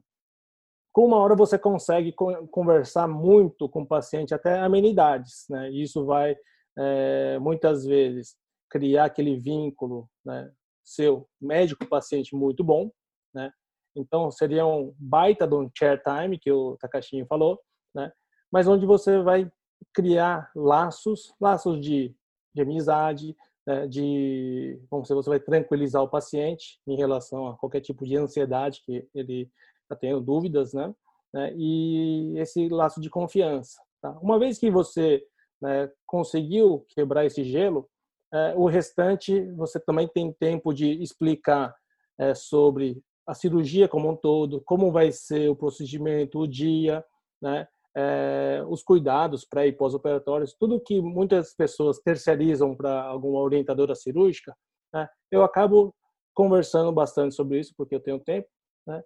[0.98, 2.12] com uma hora você consegue
[2.50, 5.70] conversar muito com o paciente, até amenidades, né?
[5.70, 6.36] Isso vai
[6.76, 8.36] é, muitas vezes
[8.68, 10.52] criar aquele vínculo, né?
[10.84, 12.90] Seu médico-paciente muito bom,
[13.32, 13.52] né?
[13.96, 17.62] Então seria um baita de um chair time que o Takashi falou,
[17.94, 18.12] né?
[18.52, 19.48] Mas onde você vai
[19.94, 22.12] criar laços, laços de,
[22.56, 23.36] de amizade,
[23.68, 23.86] né?
[23.86, 29.06] de, dizer, você vai tranquilizar o paciente em relação a qualquer tipo de ansiedade que
[29.14, 29.52] ele
[29.84, 30.94] está tendo dúvidas, né?
[31.34, 31.54] né?
[31.56, 33.78] E esse laço de confiança.
[34.02, 34.12] Tá?
[34.22, 35.22] Uma vez que você
[35.62, 37.90] né, conseguiu quebrar esse gelo,
[38.34, 41.76] é, o restante você também tem tempo de explicar
[42.18, 47.04] é, sobre a cirurgia como um todo, como vai ser o procedimento, o dia,
[47.42, 47.68] né?
[48.00, 54.56] É, os cuidados pré e pós-operatórios, tudo que muitas pessoas terceirizam para alguma orientadora cirúrgica,
[54.94, 55.10] né?
[55.32, 55.96] eu acabo
[56.32, 58.48] conversando bastante sobre isso porque eu tenho tempo,
[58.86, 59.04] né?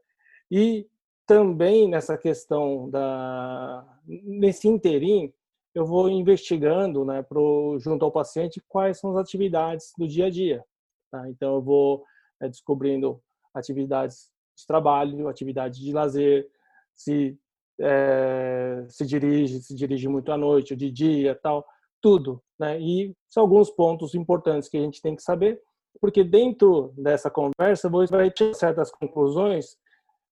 [0.52, 0.86] E
[1.26, 5.34] também nessa questão da nesse interim,
[5.74, 10.30] eu vou investigando, né, pro, junto ao paciente quais são as atividades do dia a
[10.30, 10.66] dia.
[11.10, 11.30] Tá?
[11.30, 12.04] Então eu vou
[12.42, 13.22] é, descobrindo
[13.54, 16.50] atividades de trabalho, atividades de lazer,
[16.94, 17.40] se
[17.80, 21.66] é, se dirige, se dirige muito à noite, de dia, tal,
[22.02, 22.80] tudo, né?
[22.80, 25.62] E são alguns pontos importantes que a gente tem que saber,
[26.00, 29.78] porque dentro dessa conversa você vai ter certas conclusões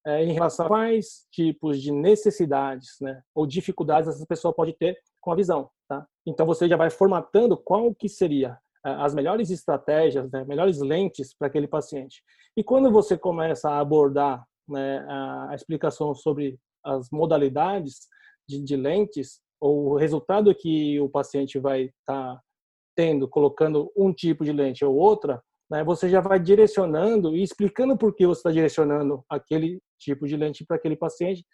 [0.06, 4.96] é, em relação a quais tipos de necessidades né, ou dificuldades essa pessoa pode ter
[5.20, 5.70] com a visão.
[5.88, 6.06] Tá?
[6.26, 11.34] Então você já vai formatando qual que seria é, as melhores estratégias, né, melhores lentes
[11.34, 12.22] para aquele paciente.
[12.56, 18.08] E quando você começa a abordar né, a, explicação sobre as modalidades
[18.48, 22.40] de, de, lentes ou o resultado que o paciente vai estar tá
[22.96, 27.96] tendo colocando um tipo de lente ou outra, né, você já vai direcionando e explicando
[27.96, 31.44] por que você está direcionando aquele tipo de lente para aquele paciente,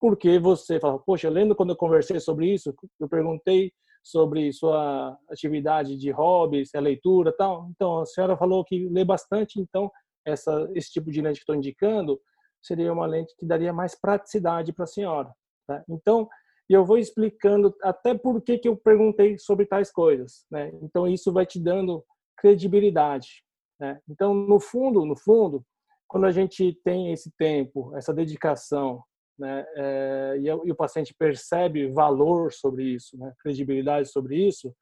[0.00, 5.96] porque você fala, poxa, lembro quando eu conversei sobre isso, eu perguntei sobre sua atividade
[5.96, 7.68] de hobbies, a leitura tal.
[7.70, 9.90] Então, a senhora falou que lê bastante, então
[10.26, 12.20] essa, esse tipo de lente que estou indicando
[12.62, 15.32] seria uma lente que daria mais praticidade para a senhora.
[15.66, 15.82] Tá?
[15.88, 16.28] Então,
[16.68, 20.46] eu vou explicando até por que, que eu perguntei sobre tais coisas.
[20.50, 20.70] Né?
[20.82, 22.04] Então, isso vai te dando
[22.36, 23.42] credibilidade.
[23.78, 24.00] Né?
[24.08, 25.64] Então, no fundo, no fundo,
[26.08, 29.02] quando a gente tem esse tempo, essa dedicação,
[29.38, 34.74] né, é, e, e, o paciente percebe valor sobre isso, né, credibilidade sobre isso,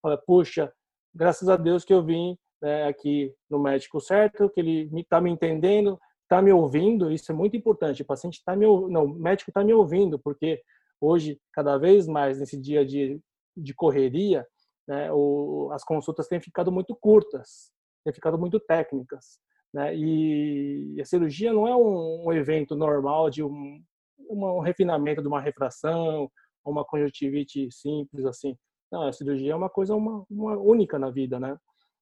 [0.00, 0.72] fala, puxa,
[1.14, 5.30] graças a Deus que eu vim né, aqui no médico certo, que ele está me
[5.30, 8.02] entendendo, está me ouvindo, isso é muito importante.
[8.02, 10.62] O paciente está me não, o médico está me ouvindo, porque
[11.00, 13.20] hoje cada vez mais nesse dia de,
[13.56, 14.46] de correria,
[14.86, 17.72] né, o, as consultas têm ficado muito curtas
[18.04, 19.38] têm ficado muito técnicas.
[19.72, 19.94] Né?
[19.96, 23.82] E a cirurgia não é um, um evento normal de um,
[24.18, 26.30] uma, um refinamento de uma refração,
[26.64, 28.56] uma conjuntivite simples assim.
[28.90, 31.56] Não, a cirurgia é uma coisa uma, uma única na vida, né?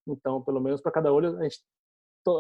[0.07, 1.59] Então, pelo menos para cada olho, a gente,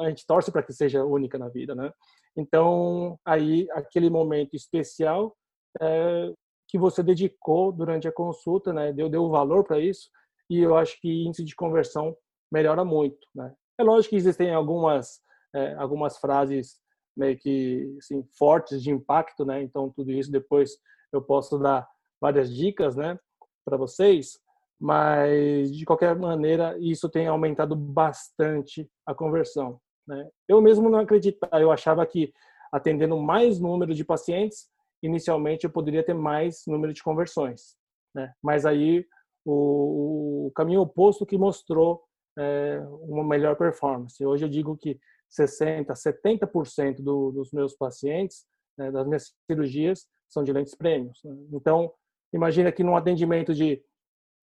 [0.00, 1.92] a gente torce para que seja única na vida, né?
[2.36, 5.34] Então, aí, aquele momento especial
[5.80, 6.32] é,
[6.68, 8.92] que você dedicou durante a consulta, né?
[8.92, 10.10] Deu, deu valor para isso.
[10.50, 12.16] E eu acho que índice de conversão
[12.52, 13.52] melhora muito, né?
[13.78, 15.20] É lógico que existem algumas
[15.54, 16.78] é, algumas frases
[17.16, 19.62] meio que assim, fortes de impacto, né?
[19.62, 20.78] Então tudo isso depois
[21.12, 21.88] eu posso dar
[22.20, 23.18] várias dicas, né,
[23.64, 24.38] para vocês.
[24.80, 29.80] Mas de qualquer maneira isso tem aumentado bastante a conversão.
[30.06, 30.28] Né?
[30.46, 32.32] Eu mesmo não acreditava, eu achava que
[32.72, 34.68] atendendo mais número de pacientes,
[35.02, 37.76] inicialmente eu poderia ter mais número de conversões,
[38.14, 38.32] né?
[38.42, 39.06] Mas aí
[39.44, 42.02] o, o caminho oposto que mostrou
[42.38, 44.24] é, uma melhor performance.
[44.24, 44.98] Hoje eu digo que
[45.30, 48.44] 60, 70% do, dos meus pacientes,
[48.76, 51.20] né, das minhas cirurgias, são de lentes prêmios.
[51.24, 51.34] Né?
[51.52, 51.92] Então,
[52.32, 53.82] imagina que num atendimento de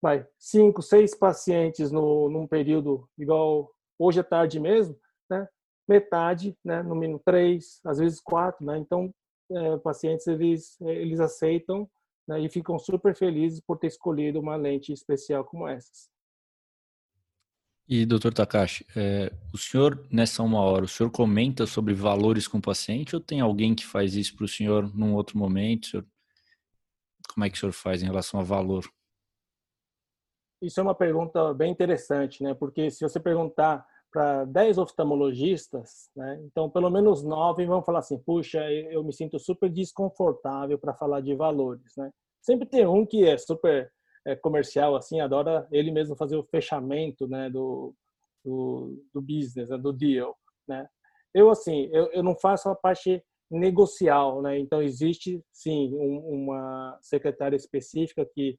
[0.04, 4.94] vai, cinco, seis pacientes no, num período igual hoje à tarde mesmo,
[5.30, 5.48] né?
[5.88, 6.82] metade, né?
[6.82, 8.66] no mínimo três, às vezes quatro.
[8.66, 8.76] Né?
[8.76, 9.10] Então,
[9.50, 11.88] é, pacientes eles, eles aceitam
[12.28, 12.38] né?
[12.38, 15.90] e ficam super felizes por ter escolhido uma lente especial como essa.
[17.88, 22.58] E, doutor Takashi, é, o senhor, nessa uma hora, o senhor comenta sobre valores com
[22.58, 25.86] o paciente ou tem alguém que faz isso para o senhor num outro momento?
[25.86, 26.06] Senhor,
[27.32, 28.84] como é que o senhor faz em relação a valor?
[30.62, 32.54] Isso é uma pergunta bem interessante, né?
[32.54, 36.40] Porque se você perguntar para 10 oftalmologistas, né?
[36.44, 41.20] Então, pelo menos nove vão falar assim: puxa, eu me sinto super desconfortável para falar
[41.20, 42.10] de valores, né?
[42.40, 43.90] Sempre tem um que é super
[44.24, 47.94] é, comercial, assim, adora ele mesmo fazer o fechamento, né, do,
[48.44, 50.36] do, do business, né, do deal,
[50.68, 50.86] né?
[51.34, 54.58] Eu, assim, eu, eu não faço a parte negocial, né?
[54.58, 58.58] Então, existe, sim, um, uma secretária específica que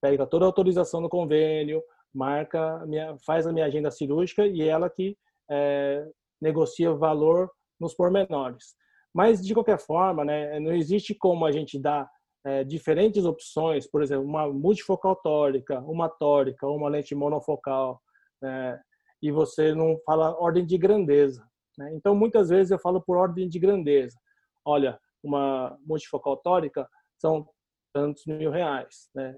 [0.00, 1.82] pega toda a autorização do convênio,
[2.12, 5.16] marca, minha, faz a minha agenda cirúrgica e ela que
[5.50, 6.06] é,
[6.40, 8.74] negocia o valor nos pormenores.
[9.12, 12.08] Mas, de qualquer forma, né, não existe como a gente dar
[12.44, 18.00] é, diferentes opções, por exemplo, uma multifocal tórica, uma tórica, uma lente monofocal,
[18.40, 18.80] né,
[19.22, 21.44] e você não fala ordem de grandeza.
[21.76, 21.92] Né?
[21.94, 24.16] Então, muitas vezes eu falo por ordem de grandeza.
[24.64, 27.46] Olha, uma multifocal tórica são
[27.92, 29.10] tantos mil reais.
[29.14, 29.36] Né?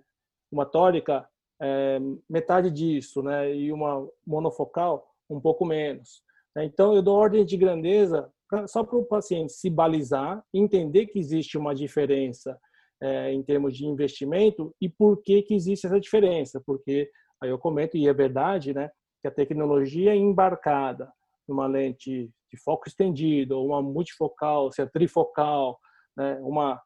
[0.53, 1.27] Uma tórica,
[1.61, 3.55] é, metade disso, né?
[3.55, 6.23] e uma monofocal, um pouco menos.
[6.55, 6.65] Né?
[6.65, 8.31] Então, eu dou ordem de grandeza
[8.67, 12.59] só para o paciente se balizar, entender que existe uma diferença
[13.03, 16.63] é, em termos de investimento e por que que existe essa diferença?
[16.65, 17.11] Porque
[17.41, 21.11] aí eu comento e é verdade, né, que a tecnologia embarcada
[21.49, 25.79] numa lente de foco estendido, uma multifocal, se é trifocal,
[26.17, 26.81] né, uma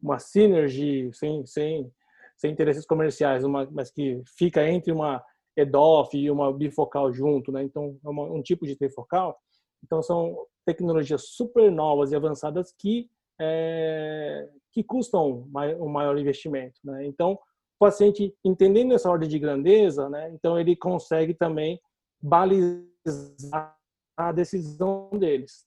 [0.00, 1.90] uma synergy sem sem
[2.36, 5.22] sem interesses comerciais, uma, mas que fica entre uma
[5.56, 7.62] EDOF e uma bifocal junto, né?
[7.62, 9.38] Então é uma, um tipo de trifocal.
[9.82, 13.08] Então são tecnologias super novas e avançadas que
[13.40, 15.48] é, que custam
[15.80, 16.78] um maior investimento.
[16.84, 17.06] Né?
[17.06, 21.80] Então, o paciente, entendendo essa ordem de grandeza, né, então ele consegue também
[22.20, 23.76] balizar
[24.16, 25.66] a decisão deles.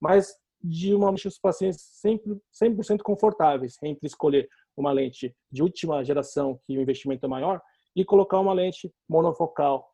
[0.00, 4.48] Mas, de uma maneira, os pacientes sempre 100% confortáveis entre escolher
[4.80, 7.60] uma lente de última geração, que o investimento é maior,
[7.94, 9.88] e colocar uma lente monofocal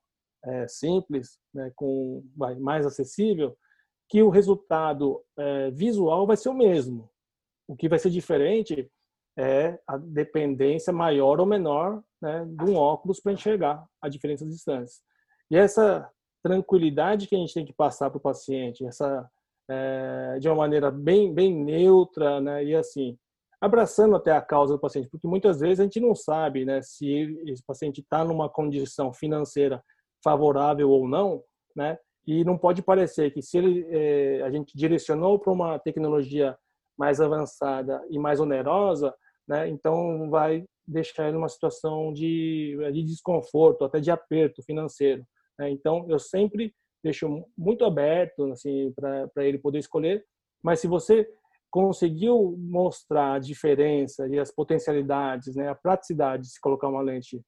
[0.45, 2.23] é, simples, né, com
[2.59, 3.57] mais acessível,
[4.09, 7.11] que o resultado é, visual vai ser o mesmo.
[7.67, 8.91] O que vai ser diferente
[9.39, 14.53] é a dependência maior ou menor né, de um óculos para enxergar a diferença de
[14.53, 15.03] distâncias.
[15.51, 16.09] E essa
[16.43, 19.29] tranquilidade que a gente tem que passar para o paciente, essa
[19.69, 23.19] é, de uma maneira bem bem neutra, né, e assim
[23.65, 27.09] abraçando até a causa do paciente, porque muitas vezes a gente não sabe, né, se
[27.47, 29.83] esse paciente está numa condição financeira
[30.23, 31.43] favorável ou não,
[31.75, 36.55] né, e não pode parecer que se ele, é, a gente direcionou para uma tecnologia
[36.97, 39.15] mais avançada e mais onerosa,
[39.49, 45.25] né, então vai deixar ele numa situação de, de desconforto, até de aperto financeiro.
[45.59, 45.71] Né?
[45.71, 50.23] Então, eu sempre deixo muito aberto assim, para ele poder escolher,
[50.63, 51.27] mas se você
[51.75, 57.43] conseguiu mostrar a diferença e as potencialidades, né, a praticidade de se colocar uma lente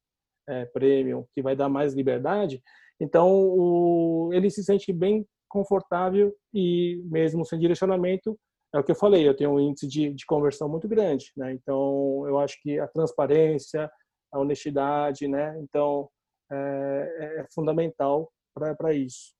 [0.48, 2.60] é, premium, que vai dar mais liberdade,
[3.00, 8.36] então, o, ele se sente bem confortável e mesmo sem direcionamento,
[8.74, 11.52] é o que eu falei, eu tenho um índice de, de conversão muito grande, né?
[11.52, 13.88] Então, eu acho que a transparência,
[14.32, 15.56] a honestidade, né?
[15.60, 16.08] Então,
[16.50, 19.35] é, é fundamental para isso.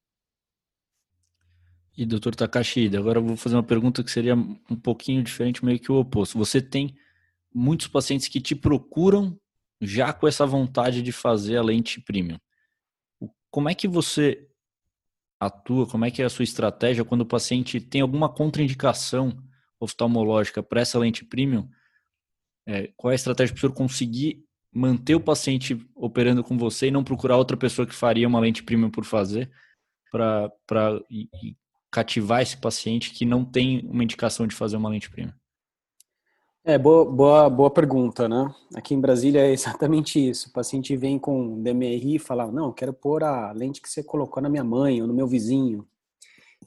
[1.96, 5.78] E doutor Takashi, agora eu vou fazer uma pergunta que seria um pouquinho diferente, meio
[5.78, 6.36] que o oposto.
[6.36, 6.94] Você tem
[7.54, 9.38] muitos pacientes que te procuram
[9.80, 12.38] já com essa vontade de fazer a lente premium.
[13.50, 14.46] Como é que você
[15.40, 15.86] atua?
[15.86, 19.32] Como é que é a sua estratégia quando o paciente tem alguma contraindicação
[19.80, 21.66] oftalmológica para essa lente premium?
[22.66, 26.88] É, qual é a estratégia para o senhor conseguir manter o paciente operando com você
[26.88, 29.50] e não procurar outra pessoa que faria uma lente premium por fazer
[30.10, 30.50] para
[31.96, 35.32] cativar esse paciente que não tem uma indicação de fazer uma lente premium?
[36.62, 38.54] É, boa, boa, boa pergunta, né?
[38.74, 40.50] Aqui em Brasília é exatamente isso.
[40.50, 44.42] O paciente vem com DMRI e fala, não, quero pôr a lente que você colocou
[44.42, 45.88] na minha mãe ou no meu vizinho.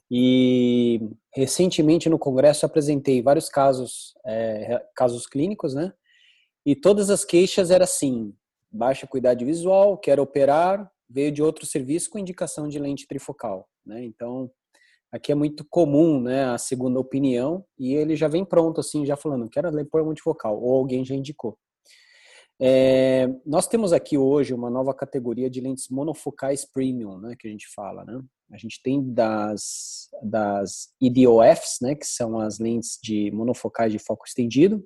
[0.10, 1.00] E
[1.32, 5.94] recentemente no congresso apresentei vários casos, é, casos clínicos, né?
[6.66, 8.34] E todas as queixas eram assim,
[8.72, 14.04] baixa cuidado visual, quero operar, veio de outro serviço com indicação de lente trifocal, né?
[14.04, 14.50] Então,
[15.12, 19.16] Aqui é muito comum, né, a segunda opinião, e ele já vem pronto, assim, já
[19.16, 21.58] falando, quero pôr multifocal, ou alguém já indicou.
[22.62, 27.52] É, nós temos aqui hoje uma nova categoria de lentes monofocais premium, né, que a
[27.52, 28.22] gente fala, né?
[28.52, 34.26] A gente tem das, das EDOFs, né, que são as lentes de monofocais de foco
[34.28, 34.84] estendido,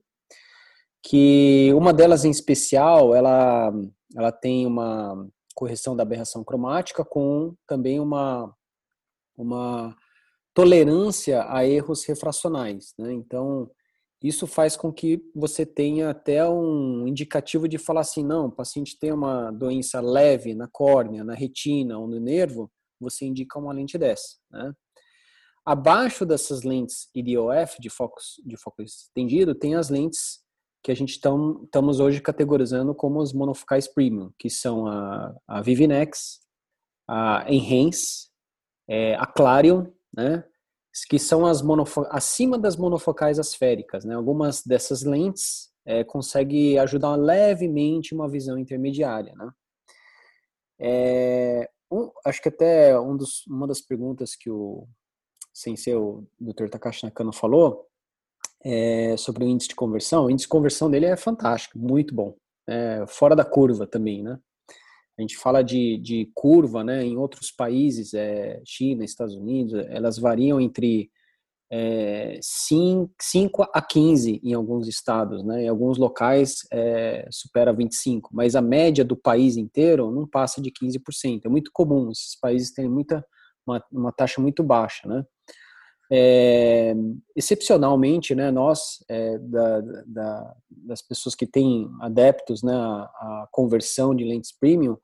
[1.01, 3.73] que uma delas em especial, ela,
[4.15, 8.53] ela tem uma correção da aberração cromática com também uma,
[9.37, 9.95] uma
[10.53, 12.93] tolerância a erros refracionais.
[12.97, 13.11] Né?
[13.13, 13.69] Então,
[14.21, 18.97] isso faz com que você tenha até um indicativo de falar assim, não, o paciente
[18.97, 23.97] tem uma doença leve na córnea, na retina ou no nervo, você indica uma lente
[23.97, 24.37] dessa.
[24.49, 24.73] Né?
[25.65, 30.41] Abaixo dessas lentes IDOF, de foco, de foco estendido, tem as lentes
[30.83, 36.41] que a gente estamos hoje categorizando como os monofocais premium, que são a, a Vivinex,
[37.07, 38.29] a Enhance,
[38.89, 40.43] é, a Clarion né?
[41.09, 41.63] Que são as
[42.09, 44.15] acima das monofocais asféricas, né?
[44.15, 49.51] Algumas dessas lentes é, conseguem ajudar levemente uma visão intermediária, né?
[50.79, 54.87] É, um, acho que até um dos, uma das perguntas que o
[55.53, 56.67] sensei, o Dr.
[56.67, 57.87] Takashi Nakano falou,
[58.63, 60.25] é, sobre o índice de conversão.
[60.25, 62.35] O índice de conversão dele é fantástico, muito bom.
[62.67, 64.39] É, fora da curva também, né?
[65.17, 67.03] A gente fala de, de curva, né?
[67.03, 71.11] Em outros países, é, China, Estados Unidos, elas variam entre
[71.71, 75.63] é, 5, 5 a 15 em alguns estados, né?
[75.63, 80.71] Em alguns locais é, supera 25, mas a média do país inteiro não passa de
[80.71, 81.41] 15%.
[81.45, 83.25] É muito comum, esses países têm muita,
[83.65, 85.23] uma, uma taxa muito baixa, né?
[86.15, 86.93] É,
[87.35, 94.23] excepcionalmente, né, nós, é, da, da, das pessoas que têm adeptos né, a conversão de
[94.23, 94.95] lentes premium,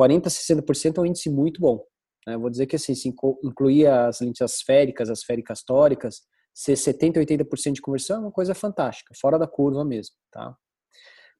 [0.00, 1.84] 40% a 60% é um índice muito bom.
[2.24, 2.38] Né?
[2.38, 6.22] Vou dizer que assim, se incluir as lentes asféricas, as féricas tóricas,
[6.54, 10.14] ser 70% a 80% de conversão é uma coisa fantástica, fora da curva mesmo.
[10.30, 10.56] Tá?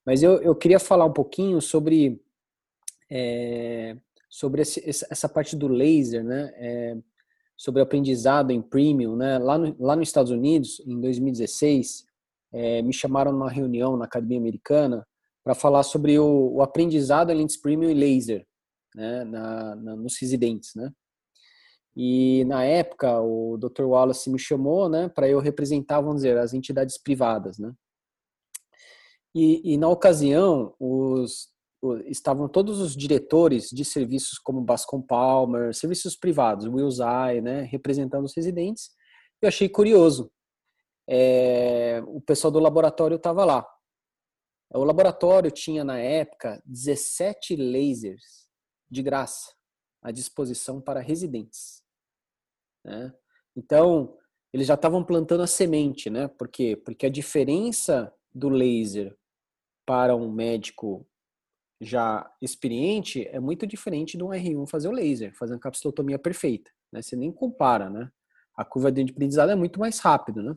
[0.05, 2.21] Mas eu, eu queria falar um pouquinho sobre,
[3.09, 3.97] é,
[4.29, 6.53] sobre esse, essa parte do laser, né?
[7.63, 9.39] Sobre aprendizado em premium, né?
[9.39, 12.05] Lá, no, lá nos Estados Unidos, em 2016,
[12.53, 15.07] é, me chamaram numa reunião na Academia Americana
[15.45, 18.45] para falar sobre o, o, aprendizado em lentes premium e laser,
[18.97, 19.23] né?
[19.23, 20.91] Na, na, nos residentes, né?
[21.95, 23.85] E na época o Dr.
[23.85, 27.73] Wallace me chamou, né, para eu representar, vamos dizer, as entidades privadas, né?
[29.33, 31.52] E, e na ocasião, os,
[32.07, 38.25] estavam todos os diretores de serviços como Bascom Palmer, serviços privados, Will's Eye, né, representando
[38.25, 38.91] os residentes.
[39.41, 40.31] Eu achei curioso.
[41.09, 43.67] É, o pessoal do laboratório estava lá.
[44.73, 48.49] O laboratório tinha, na época, 17 lasers
[48.91, 49.53] de graça
[50.01, 51.83] à disposição para residentes.
[52.85, 53.13] Né?
[53.57, 54.17] Então,
[54.53, 56.29] eles já estavam plantando a semente, né?
[56.29, 56.77] Por quê?
[56.77, 59.17] Porque a diferença do laser
[59.87, 61.07] para um médico
[61.83, 66.71] já experiente é muito diferente de um R1 fazer o laser, fazer a capsulotomia perfeita,
[66.93, 67.03] né?
[67.03, 68.11] Você nem compara, né?
[68.57, 70.55] A curva de aprendizado é muito mais rápido, né?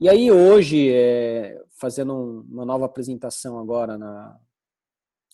[0.00, 4.40] E aí hoje, é, fazendo uma nova apresentação agora na,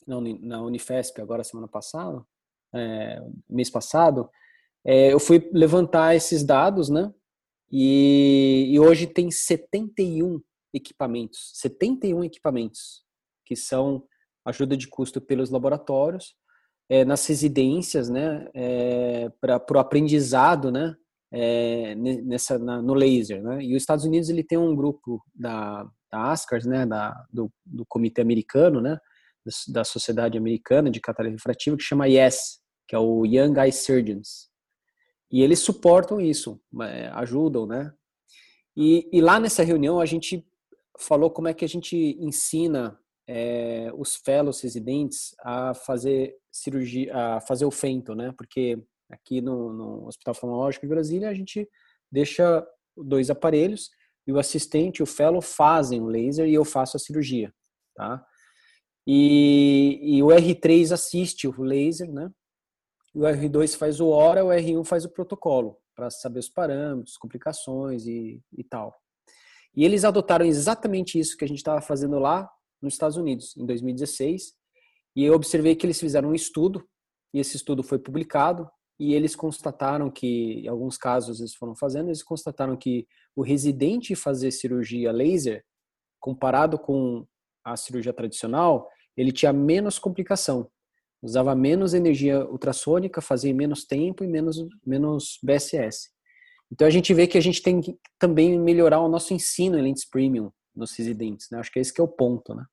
[0.07, 2.22] na Unifesp, agora semana passada,
[2.74, 4.29] é, mês passado,
[4.85, 7.12] é, eu fui levantar esses dados, né?
[7.70, 10.42] E, e hoje tem 71
[10.74, 13.05] equipamentos, 71 equipamentos
[13.44, 14.05] que são
[14.44, 16.35] ajuda de custo pelos laboratórios,
[16.88, 20.94] é, nas residências, né, é, para o aprendizado, né,
[21.33, 25.85] é, nessa, na, no laser, né, e os Estados Unidos ele tem um grupo da,
[26.11, 28.99] da ASCARS, né, da, do, do comitê americano, né,
[29.68, 34.51] da Sociedade Americana de Catarata Refrativa, que chama YES, que é o Young Eye Surgeons,
[35.30, 37.93] e eles suportam isso, é, ajudam, né,
[38.76, 40.45] e, e lá nessa reunião a gente
[40.99, 42.99] falou como é que a gente ensina
[43.33, 48.35] é, os fellows residentes a fazer cirurgia, a fazer o fento, né?
[48.37, 48.76] Porque
[49.09, 51.68] aqui no, no Hospital Oftalmológico de Brasília a gente
[52.11, 52.66] deixa
[52.97, 53.89] dois aparelhos
[54.26, 57.55] e o assistente e o fellow fazem o laser e eu faço a cirurgia,
[57.95, 58.26] tá?
[59.07, 62.33] E, e o R3 assiste o laser, né?
[63.14, 68.07] O R2 faz o hora, o R1 faz o protocolo para saber os parâmetros, complicações
[68.07, 68.93] e, e tal.
[69.72, 72.51] E eles adotaram exatamente isso que a gente estava fazendo lá
[72.83, 74.55] nos Estados Unidos, em 2016.
[75.16, 76.85] E eu observei que eles fizeram um estudo,
[77.35, 78.68] e esse estudo foi publicado,
[78.99, 84.14] e eles constataram que, em alguns casos eles foram fazendo, eles constataram que o residente
[84.14, 85.64] fazer cirurgia laser,
[86.20, 87.26] comparado com
[87.64, 90.70] a cirurgia tradicional, ele tinha menos complicação,
[91.22, 96.11] usava menos energia ultrassônica, fazia menos tempo e menos, menos BSS.
[96.70, 99.83] Então a gente vê que a gente tem que também melhorar o nosso ensino em
[99.83, 101.59] lentes premium nos residentes, né?
[101.59, 102.64] Acho que esse que é o ponto, né?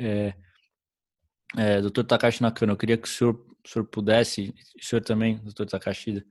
[0.00, 0.34] É,
[1.56, 5.38] é, doutor Takashi Nakano, eu queria que o senhor, o senhor pudesse, o senhor também,
[5.38, 6.24] doutor Takashi,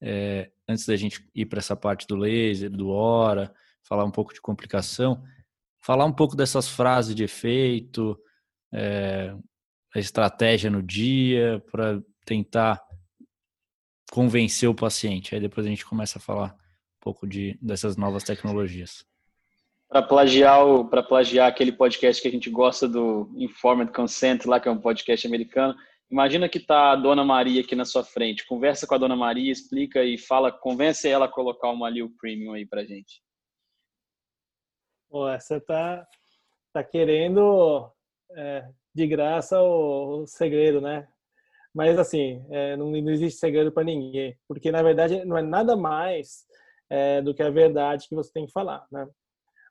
[0.00, 4.32] é, antes da gente ir para essa parte do laser, do hora, falar um pouco
[4.32, 5.22] de complicação,
[5.78, 8.18] falar um pouco dessas frases de efeito,
[8.72, 9.34] é,
[9.94, 12.82] a estratégia no dia, para tentar
[14.10, 15.34] convencer o paciente.
[15.34, 19.04] Aí depois a gente começa a falar um pouco de, dessas novas tecnologias.
[19.92, 24.66] Para plagiar, o, plagiar aquele podcast que a gente gosta do Informed Consent, lá que
[24.66, 25.76] é um podcast americano,
[26.10, 28.46] imagina que está a Dona Maria aqui na sua frente.
[28.46, 32.54] Conversa com a Dona Maria, explica e fala, convence ela a colocar uma Liu Premium
[32.54, 33.22] aí para gente.
[35.10, 36.06] Pô, você tá,
[36.72, 37.92] tá querendo
[38.34, 41.06] é, de graça o, o segredo, né?
[41.74, 45.76] Mas, assim, é, não, não, existe segredo para ninguém, porque, na verdade, não é nada
[45.76, 46.46] mais
[46.88, 49.06] é, do que a verdade que você tem que falar, né?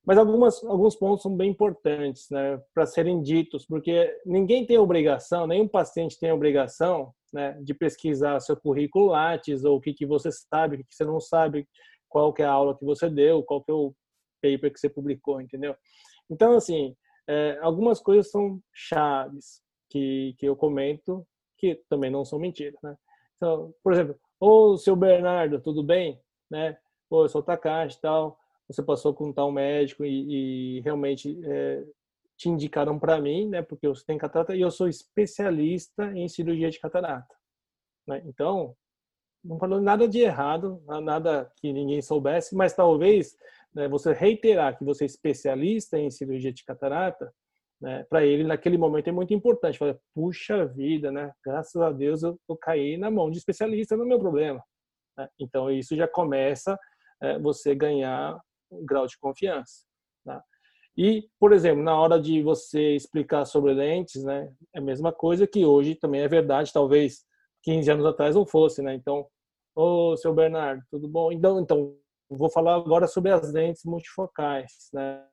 [0.06, 5.46] Mas algumas, alguns pontos são bem importantes né, para serem ditos, porque ninguém tem obrigação,
[5.46, 10.32] nenhum paciente tem obrigação né, de pesquisar seu currículo Lattes, ou o que, que você
[10.32, 11.68] sabe, o que, que você não sabe,
[12.10, 13.94] qual que é a aula que você deu, qual que é o
[14.42, 15.76] paper que você publicou, entendeu?
[16.30, 16.96] Então, assim,
[17.28, 21.26] é, algumas coisas são chaves que, que eu comento
[21.58, 22.96] que também não são mentiras, né?
[23.38, 26.20] Então, por exemplo, ô, seu Bernardo, tudo bem?
[26.50, 26.78] Né?
[27.08, 28.38] Pô, eu sou Takashi e tal,
[28.72, 31.84] você passou com tal médico e, e realmente é,
[32.38, 33.62] te indicaram para mim, né?
[33.62, 37.36] Porque você tem catarata e eu sou especialista em cirurgia de catarata.
[38.08, 38.22] Né?
[38.26, 38.76] Então,
[39.44, 43.36] não falou nada de errado, nada que ninguém soubesse, mas talvez
[43.74, 47.34] né, você reiterar que você é especialista em cirurgia de catarata
[47.82, 49.78] né, para ele naquele momento é muito importante.
[49.78, 51.32] Fala, puxa vida, né?
[51.44, 54.64] Graças a Deus eu, eu caí na mão de especialista no meu problema.
[55.18, 55.28] Né?
[55.40, 56.78] Então isso já começa
[57.22, 58.40] é, você ganhar
[58.84, 59.86] grau de confiança.
[60.26, 60.42] Né?
[60.98, 65.48] E, por exemplo, na hora de você explicar sobre lentes, né, é a mesma coisa
[65.48, 67.26] que hoje também é verdade, talvez
[67.64, 68.94] 15 anos atrás não fosse, né?
[68.94, 69.28] Então,
[69.76, 71.32] ô, seu Bernardo, tudo bom?
[71.32, 71.96] Então, então,
[72.30, 75.26] vou falar agora sobre as lentes multifocais, né?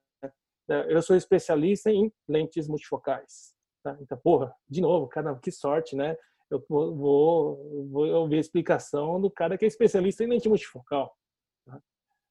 [0.70, 3.54] É, eu sou especialista em lentes multifocais.
[3.82, 3.96] Tá?
[4.00, 6.14] Então, porra, de novo, cara, que sorte, né?
[6.50, 11.14] Eu vou, vou, vou ouvir a explicação do cara que é especialista em lente multifocal.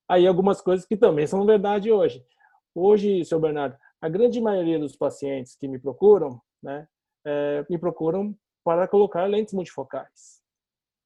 [0.10, 2.26] Aí algumas coisas que também são verdade hoje.
[2.74, 6.88] Hoje, seu Bernardo, a grande maioria dos pacientes que me procuram, né,
[7.26, 10.42] é, me procuram para colocar lentes multifocais.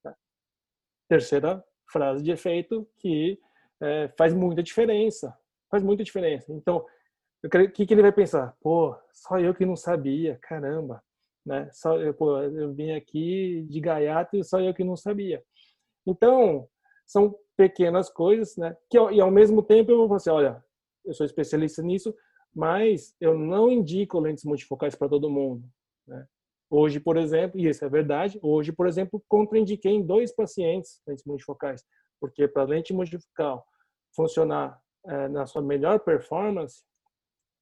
[0.04, 0.16] Tá?
[1.08, 3.40] Terceira frase de efeito que
[3.82, 5.38] é, faz muita diferença.
[5.70, 6.52] Faz muita diferença.
[6.54, 6.86] Então,
[7.44, 8.56] o que, que ele vai pensar?
[8.62, 11.04] Pô, só eu que não sabia, caramba,
[11.46, 11.70] né?
[11.72, 15.44] Só eu, pô, eu vim aqui de gaiato e só eu que não sabia.
[16.06, 16.68] Então,
[17.12, 18.76] são pequenas coisas, né?
[18.90, 20.64] Que e ao mesmo tempo eu vou falar assim, olha,
[21.06, 22.16] eu sou especialista nisso,
[22.56, 25.64] mas eu não indico lentes multifocais para todo mundo,
[26.08, 26.26] né?
[26.70, 31.26] Hoje, por exemplo, e isso é verdade, hoje, por exemplo, contraindiquei em dois pacientes lentes
[31.26, 31.84] multifocais,
[32.18, 33.66] porque para lente multifocal
[34.16, 36.86] funcionar é, na sua melhor performance,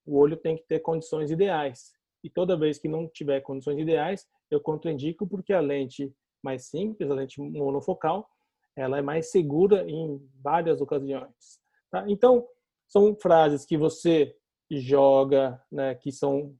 [0.06, 1.92] o olho tem que ter condições ideais.
[2.24, 7.10] E toda vez que não tiver condições ideais, eu contraindico porque a lente mais simples,
[7.10, 8.30] a lente monofocal,
[8.76, 11.60] ela é mais segura em várias ocasiões.
[11.92, 12.06] Tá?
[12.08, 12.48] Então,
[12.88, 14.36] são frases que você
[14.70, 16.56] joga, né, que são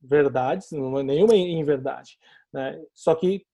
[0.00, 2.18] verdades, não é nenhuma em verdade,
[2.52, 2.82] né?
[2.94, 3.44] só que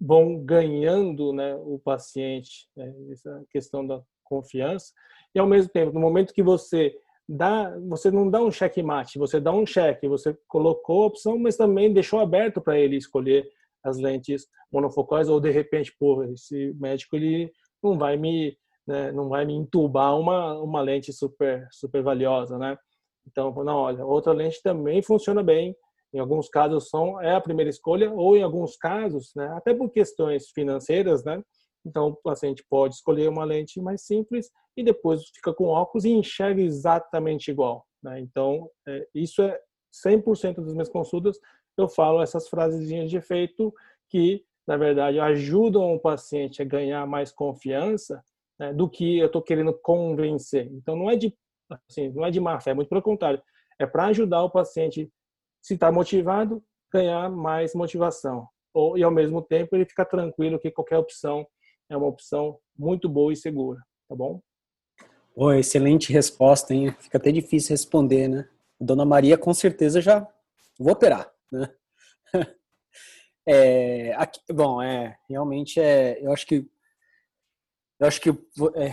[0.00, 4.92] vão ganhando né, o paciente, né, essa questão da confiança,
[5.34, 6.96] e ao mesmo tempo, no momento que você
[7.28, 11.56] dá, você não dá um checkmate, você dá um cheque, você colocou a opção, mas
[11.56, 13.50] também deixou aberto para ele escolher
[13.86, 17.50] as lentes monofocais ou de repente, pô, esse médico ele
[17.82, 18.56] não vai me,
[18.86, 22.76] né, não vai me entubar uma uma lente super super valiosa, né?
[23.26, 25.74] Então, não, olha, outra lente também funciona bem.
[26.14, 29.90] Em alguns casos são é a primeira escolha ou em alguns casos, né, até por
[29.90, 31.42] questões financeiras, né?
[31.86, 36.10] Então, o paciente pode escolher uma lente mais simples e depois fica com óculos e
[36.10, 37.86] enxerga exatamente igual.
[38.02, 38.20] Né?
[38.20, 39.58] Então, é, isso é
[40.04, 41.38] 100% das minhas consultas.
[41.76, 43.74] Eu falo essas frasezinhas de efeito
[44.08, 48.22] que, na verdade, ajudam o paciente a ganhar mais confiança
[48.58, 50.66] né, do que eu estou querendo convencer.
[50.72, 51.34] Então não é de
[51.88, 53.42] assim, não é de má fé, é muito pelo contrário,
[53.78, 55.10] é para ajudar o paciente
[55.60, 56.62] se está motivado
[56.92, 61.46] ganhar mais motivação ou e ao mesmo tempo ele ficar tranquilo que qualquer opção
[61.90, 64.40] é uma opção muito boa e segura, tá bom?
[65.34, 66.94] Oh, excelente resposta, hein?
[67.00, 68.48] Fica até difícil responder, né?
[68.80, 70.26] Dona Maria, com certeza já
[70.78, 71.74] vou operar, né?
[73.48, 76.68] É, aqui, bom, é realmente é, eu acho que
[78.00, 78.92] eu acho que é,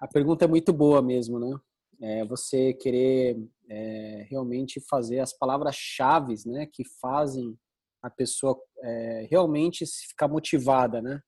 [0.00, 1.58] a pergunta é muito boa mesmo, né?
[2.00, 3.36] É, você querer
[3.68, 7.58] é, realmente fazer as palavras-chave, né, que fazem
[8.00, 11.20] a pessoa é, realmente ficar motivada, né?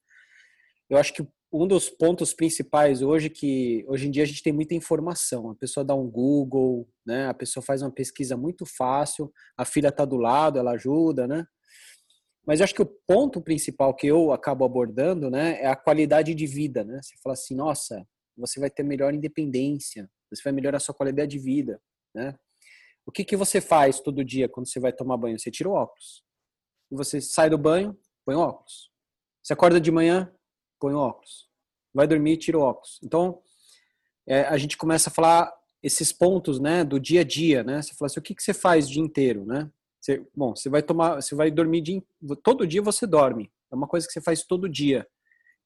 [0.88, 4.52] Eu acho que um dos pontos principais hoje que hoje em dia a gente tem
[4.52, 5.50] muita informação.
[5.50, 7.26] A pessoa dá um Google, né?
[7.26, 9.32] A pessoa faz uma pesquisa muito fácil.
[9.56, 11.44] A filha está do lado, ela ajuda, né?
[12.46, 16.34] Mas eu acho que o ponto principal que eu acabo abordando, né, é a qualidade
[16.34, 17.00] de vida, né?
[17.02, 21.32] Você fala assim, nossa, você vai ter melhor independência, você vai melhorar a sua qualidade
[21.32, 21.80] de vida,
[22.14, 22.34] né?
[23.04, 25.38] O que que você faz todo dia quando você vai tomar banho?
[25.38, 26.22] Você tira o óculos.
[26.90, 28.90] E você sai do banho, põe o óculos.
[29.42, 30.32] Você acorda de manhã,
[30.80, 31.48] põe óculos.
[31.94, 32.98] Vai dormir, tira o óculos.
[33.02, 33.40] Então,
[34.26, 35.52] é, a gente começa a falar
[35.82, 37.80] esses pontos, né, do dia a dia, né?
[37.82, 39.70] Você fala assim, o que, que você faz o dia inteiro, né?
[40.00, 42.02] Você, bom, você vai tomar, você vai dormir dia,
[42.42, 43.50] todo dia você dorme.
[43.70, 45.06] É uma coisa que você faz todo dia.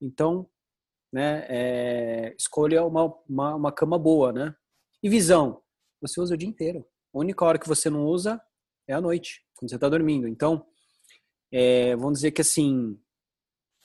[0.00, 0.48] Então,
[1.12, 4.54] né, é, escolha uma, uma, uma cama boa, né?
[5.02, 5.62] E visão,
[6.00, 6.84] você usa o dia inteiro.
[7.14, 8.40] A única hora que você não usa
[8.88, 10.26] é à noite, quando você está dormindo.
[10.26, 10.66] Então,
[11.52, 12.98] é, vamos dizer que assim,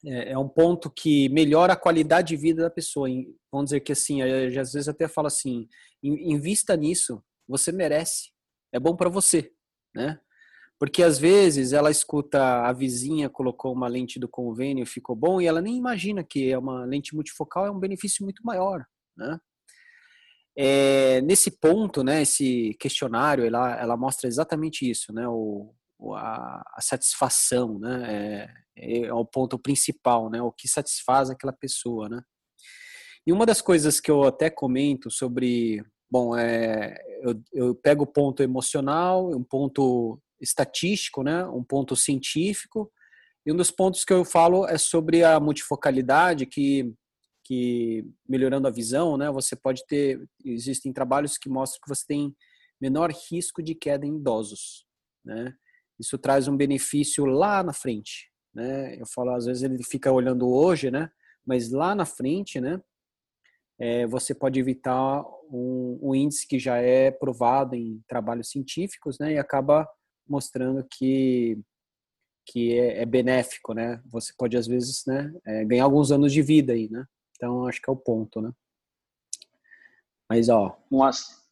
[0.05, 3.09] é, é, um ponto que melhora a qualidade de vida da pessoa.
[3.51, 5.67] Vamos dizer que assim, às vezes até fala assim,
[6.01, 8.29] invista nisso, você merece,
[8.71, 9.51] é bom para você,
[9.93, 10.19] né?
[10.79, 15.45] Porque às vezes ela escuta a vizinha colocou uma lente do convênio, ficou bom, e
[15.45, 18.85] ela nem imagina que é uma lente multifocal é um benefício muito maior,
[19.17, 19.37] né?
[20.55, 25.73] É, nesse ponto, né, esse questionário, ela, ela mostra exatamente isso, né, o,
[26.15, 28.05] a, a satisfação, né?
[28.13, 30.41] É, é, o ponto principal, né?
[30.41, 32.21] O que satisfaz aquela pessoa, né?
[33.27, 38.07] E uma das coisas que eu até comento sobre, bom, é, eu, eu pego o
[38.07, 41.45] ponto emocional, um ponto estatístico, né?
[41.45, 42.91] Um ponto científico
[43.45, 46.93] e um dos pontos que eu falo é sobre a multifocalidade que
[47.45, 49.31] que melhorando a visão, né?
[49.31, 52.35] Você pode ter existem trabalhos que mostram que você tem
[52.79, 54.85] menor risco de queda em idosos,
[55.25, 55.55] né?
[55.99, 58.95] isso traz um benefício lá na frente, né?
[58.99, 61.11] Eu falo, às vezes ele fica olhando hoje, né?
[61.45, 62.81] Mas lá na frente, né?
[63.79, 69.33] É, você pode evitar um, um, índice que já é provado em trabalhos científicos, né?
[69.33, 69.87] E acaba
[70.27, 71.57] mostrando que
[72.45, 74.01] que é, é benéfico, né?
[74.07, 75.31] Você pode às vezes, né?
[75.45, 77.05] É, ganhar alguns anos de vida aí, né?
[77.35, 78.51] Então acho que é o ponto, né?
[80.29, 81.05] Mas ó, um,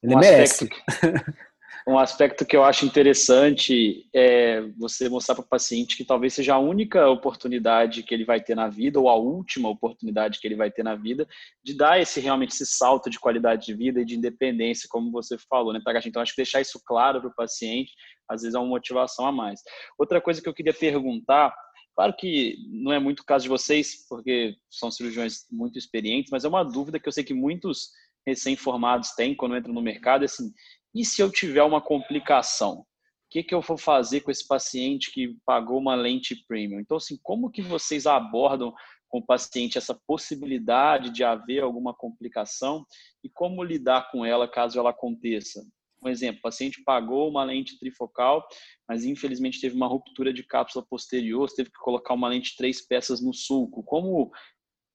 [0.04, 0.70] ele um merece.
[0.88, 1.34] Aspecto,
[1.88, 6.56] um aspecto que eu acho interessante é você mostrar para o paciente que talvez seja
[6.56, 10.58] a única oportunidade que ele vai ter na vida, ou a última oportunidade que ele
[10.58, 11.26] vai ter na vida,
[11.64, 15.38] de dar esse realmente esse salto de qualidade de vida e de independência, como você
[15.50, 16.10] falou, né, Tagashi?
[16.10, 17.94] Então, acho que deixar isso claro para o paciente,
[18.30, 19.62] às vezes é uma motivação a mais.
[19.98, 21.56] Outra coisa que eu queria perguntar
[21.96, 26.46] Claro que não é muito o caso de vocês, porque são cirurgiões muito experientes, mas
[26.46, 27.90] é uma dúvida que eu sei que muitos
[28.28, 30.52] recém-formados têm quando entram no mercado, é assim,
[30.98, 32.80] e se eu tiver uma complicação?
[32.80, 32.86] O
[33.30, 36.80] que, que eu vou fazer com esse paciente que pagou uma lente premium?
[36.80, 38.74] Então, assim, como que vocês abordam
[39.08, 42.84] com o paciente essa possibilidade de haver alguma complicação
[43.24, 45.64] e como lidar com ela caso ela aconteça?
[46.04, 48.48] Um exemplo, o paciente pagou uma lente trifocal,
[48.88, 53.22] mas infelizmente teve uma ruptura de cápsula posterior, teve que colocar uma lente três peças
[53.22, 53.84] no sulco.
[53.84, 54.32] Como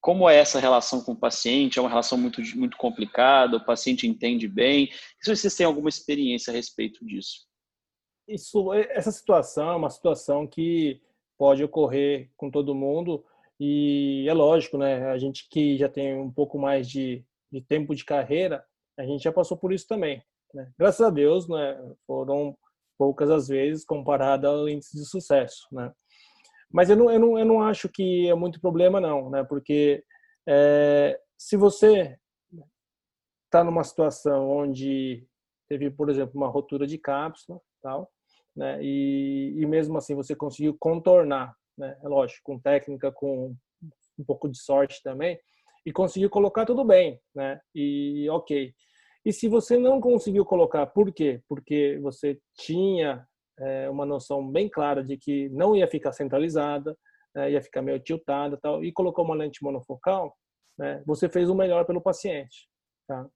[0.03, 1.79] como é essa relação com o paciente?
[1.79, 3.57] É uma relação muito, muito complicada?
[3.57, 4.91] O paciente entende bem?
[5.21, 7.47] Se vocês têm alguma experiência a respeito disso?
[8.27, 11.01] Isso, é, essa situação é uma situação que
[11.39, 13.25] pode ocorrer com todo mundo
[13.61, 15.07] e é lógico, né?
[15.07, 18.65] A gente que já tem um pouco mais de, de tempo de carreira,
[18.99, 20.21] a gente já passou por isso também.
[20.53, 20.69] Né?
[20.77, 21.81] Graças a Deus, né?
[22.09, 22.59] Foram
[22.99, 25.93] poucas as vezes comparado ao índice de sucesso, né?
[26.73, 29.45] Mas eu não, eu não, eu não acho que é muito problema, não, né?
[29.45, 30.03] Porque
[30.49, 32.17] é, se você
[33.45, 35.27] está numa situação onde
[35.69, 38.11] teve, por exemplo, uma rotura de cápsula, tal,
[38.57, 38.83] né?
[38.83, 41.99] E, e mesmo assim você conseguiu contornar, né?
[42.03, 43.55] É lógico, com técnica, com
[44.19, 45.39] um pouco de sorte também,
[45.85, 47.61] e conseguiu colocar tudo bem, né?
[47.75, 48.73] E ok.
[49.25, 51.41] E se você não conseguiu colocar, por quê?
[51.49, 53.27] Porque você tinha
[53.63, 56.97] é, uma noção bem clara de que não ia ficar centralizada,
[57.37, 60.37] é, ia ficar meio tiltada tal, e colocou uma lente monofocal,
[60.79, 62.69] né, você fez o melhor pelo paciente.
[63.07, 63.27] Tá?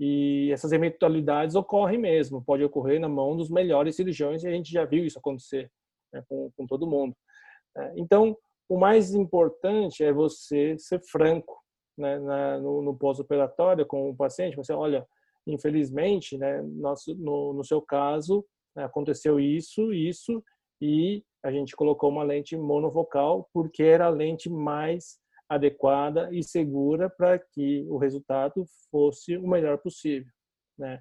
[0.00, 4.70] E essas eventualidades ocorrem mesmo, pode ocorrer na mão dos melhores cirurgiões e a gente
[4.70, 5.70] já viu isso acontecer
[6.12, 7.14] né, com, com, todo mundo.
[7.76, 8.36] É, então,
[8.68, 11.58] o mais importante é você ser franco
[11.96, 14.56] né, na, no, no pós-operatório com o paciente.
[14.56, 15.06] Você, olha,
[15.46, 18.44] infelizmente, né, nosso, no, no seu caso,
[18.84, 20.42] aconteceu isso, isso,
[20.80, 25.18] e a gente colocou uma lente monofocal porque era a lente mais
[25.48, 30.30] adequada e segura para que o resultado fosse o melhor possível,
[30.78, 31.00] né?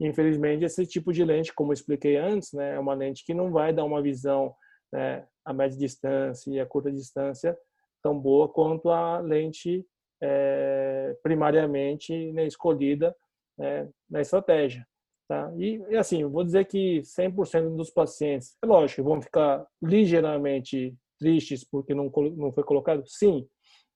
[0.00, 3.72] Infelizmente, esse tipo de lente, como expliquei antes, né, é uma lente que não vai
[3.72, 4.54] dar uma visão
[4.92, 7.58] né, a média distância e a curta distância
[8.02, 9.84] tão boa quanto a lente
[10.22, 13.14] é, primariamente né, escolhida
[13.56, 14.86] né, na estratégia.
[15.28, 15.52] Tá?
[15.58, 21.64] E, e, assim, vou dizer que 100% dos pacientes, é lógico, vão ficar ligeiramente tristes
[21.64, 23.46] porque não, não foi colocado, sim,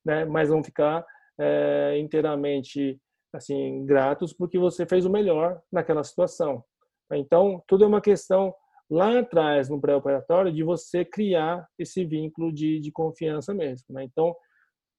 [0.04, 0.26] né?
[0.26, 1.04] mas vão ficar
[1.40, 3.00] é, inteiramente
[3.32, 6.62] assim gratos porque você fez o melhor naquela situação.
[7.10, 8.54] Então, tudo é uma questão
[8.90, 13.86] lá atrás, no pré-operatório, de você criar esse vínculo de, de confiança mesmo.
[13.90, 14.04] Né?
[14.04, 14.36] Então,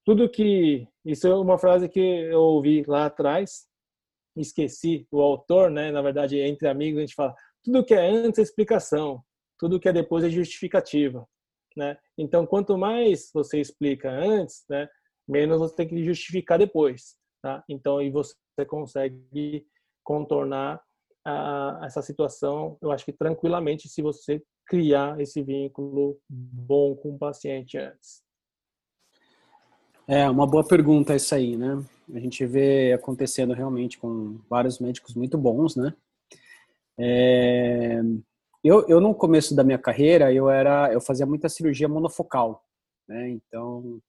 [0.06, 0.88] tudo que.
[1.06, 3.68] Isso é uma frase que eu ouvi lá atrás,
[4.36, 5.92] esqueci o autor, né?
[5.92, 9.24] Na verdade, entre amigos a gente fala: tudo que é antes é explicação,
[9.60, 11.28] tudo que é depois é justificativa,
[11.76, 11.98] né?
[12.18, 14.88] Então, quanto mais você explica antes, né?
[15.28, 17.64] Menos você tem que justificar depois, tá?
[17.70, 18.36] Então, aí você
[18.68, 19.66] consegue
[20.04, 20.82] contornar
[21.26, 27.18] a, essa situação, eu acho que tranquilamente, se você criar esse vínculo bom com o
[27.18, 28.22] paciente antes.
[30.08, 31.82] É uma boa pergunta isso aí, né?
[32.14, 35.94] A gente vê acontecendo realmente com vários médicos muito bons, né?
[36.98, 38.02] É...
[38.64, 42.66] Eu, eu no começo da minha carreira eu era eu fazia muita cirurgia monofocal,
[43.08, 43.30] né?
[43.30, 44.00] Então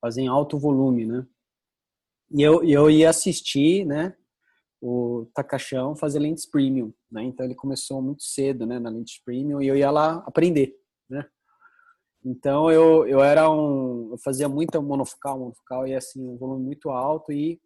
[0.00, 1.26] fazia em alto volume, né?
[2.30, 4.14] E eu, eu ia assistir, né?
[4.80, 7.24] O Takachão fazer lentes premium, né?
[7.24, 8.78] Então ele começou muito cedo, né?
[8.78, 10.76] Na lente premium e eu ia lá aprender,
[11.08, 11.26] né?
[12.24, 16.90] Então eu, eu era um, eu fazia muita monofocal, monofocal e assim um volume muito
[16.90, 17.60] alto e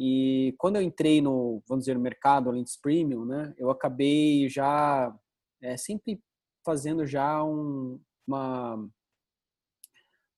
[0.00, 5.12] e quando eu entrei no, vamos dizer, no mercado lentes premium, né, eu acabei já
[5.60, 6.22] é, sempre
[6.64, 8.88] fazendo já um, uma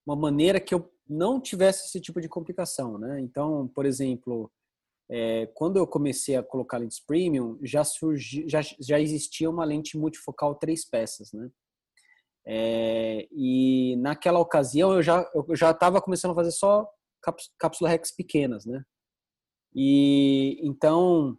[0.06, 3.20] uma maneira que eu não tivesse esse tipo de complicação, né?
[3.20, 4.50] Então, por exemplo,
[5.08, 9.98] é, quando eu comecei a colocar lentes premium, já surgiu, já, já existia uma lente
[9.98, 11.50] multifocal três peças, né?
[12.46, 16.88] É, e naquela ocasião eu já eu já estava começando a fazer só
[17.58, 18.82] cápsula Rex pequenas, né?
[19.74, 21.36] E então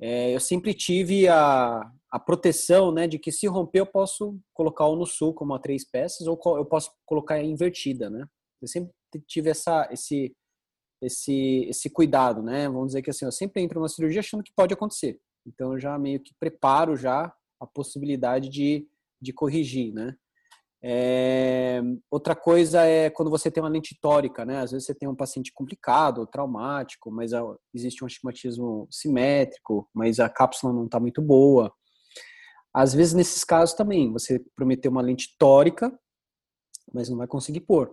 [0.00, 1.80] é, eu sempre tive a,
[2.10, 5.60] a proteção, né, de que se romper eu posso colocar ou no sul como a
[5.60, 8.26] três peças ou eu posso colocar invertida, né?
[8.60, 8.92] Eu sempre
[9.26, 10.34] tive essa esse
[11.00, 12.68] esse esse cuidado, né?
[12.68, 15.20] Vamos dizer que assim, eu sempre entro numa cirurgia achando que pode acontecer.
[15.46, 18.88] Então eu já meio que preparo já a possibilidade de
[19.20, 20.16] de corrigir, né?
[20.84, 21.80] É,
[22.10, 24.58] outra coisa é quando você tem uma lente tórica, né?
[24.58, 27.30] Às vezes você tem um paciente complicado, traumático, mas
[27.72, 31.72] existe um astigmatismo simétrico, mas a cápsula não está muito boa.
[32.74, 35.92] Às vezes, nesses casos também, você prometeu uma lente tórica,
[36.92, 37.92] mas não vai conseguir pôr.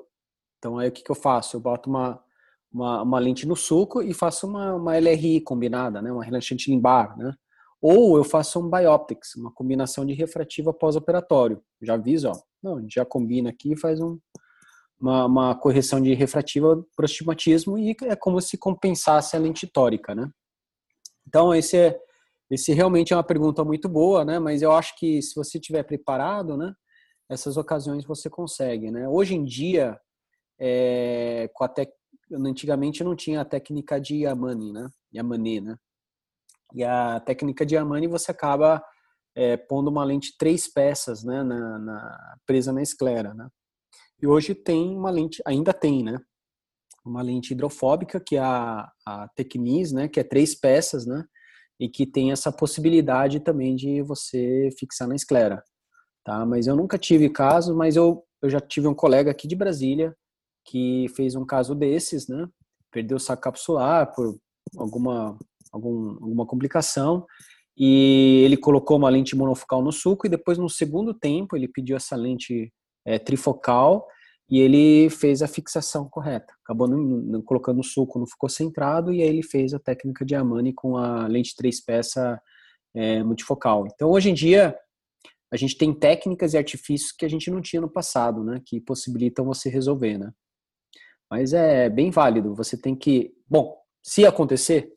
[0.58, 1.58] Então, aí o que, que eu faço?
[1.58, 2.24] Eu boto uma,
[2.72, 6.12] uma, uma lente no suco e faço uma, uma LRI combinada, né?
[6.12, 7.34] Uma relaxante limbar, né?
[7.82, 11.62] Ou eu faço um bioptics, uma combinação de refrativa pós-operatório.
[11.82, 14.20] Já aviso, ó, não, a gente já combina aqui faz um,
[15.00, 20.14] uma, uma, correção de refrativa para astigmatismo e é como se compensasse a lente tórica,
[20.14, 20.30] né?
[21.28, 22.00] Então, esse, é,
[22.50, 24.40] esse realmente é uma pergunta muito boa, né?
[24.40, 26.74] Mas eu acho que se você estiver preparado, né?
[27.30, 29.08] Essas ocasiões você consegue, né?
[29.08, 30.00] Hoje em dia,
[30.60, 31.92] é, com a tec...
[32.32, 34.90] antigamente não tinha a técnica de Yamani, né?
[35.14, 35.78] Yamani, né?
[36.74, 38.84] E a técnica de Armani você acaba
[39.40, 43.48] é, pondo uma lente três peças, né, na, na, presa na esclera, né?
[44.22, 46.20] E hoje tem uma lente, ainda tem, né?
[47.06, 51.24] Uma lente hidrofóbica que é a, a Tecnis, né, que é três peças, né?
[51.80, 55.64] E que tem essa possibilidade também de você fixar na esclera,
[56.26, 56.46] tá?
[56.46, 60.14] Mas eu nunca tive caso, mas eu, eu já tive um colega aqui de Brasília
[60.66, 62.46] que fez um caso desses, né?
[62.92, 64.38] Perdeu o saco capsular por
[64.78, 65.40] alguma
[65.72, 67.26] algum, alguma complicação
[67.80, 71.96] e ele colocou uma lente monofocal no suco e depois no segundo tempo ele pediu
[71.96, 72.74] essa lente
[73.06, 74.06] é, trifocal
[74.50, 76.54] e ele fez a fixação correta.
[76.64, 80.26] Acabou não, não, colocando o suco, não ficou centrado e aí ele fez a técnica
[80.26, 82.42] de Armani com a lente três peça
[82.94, 83.88] é, multifocal.
[83.88, 84.78] Então hoje em dia
[85.52, 88.82] a gente tem técnicas e artifícios que a gente não tinha no passado, né, que
[88.82, 90.32] possibilitam você resolver, né.
[91.32, 92.56] Mas é bem válido.
[92.56, 93.32] Você tem que.
[93.48, 94.92] Bom, se acontecer,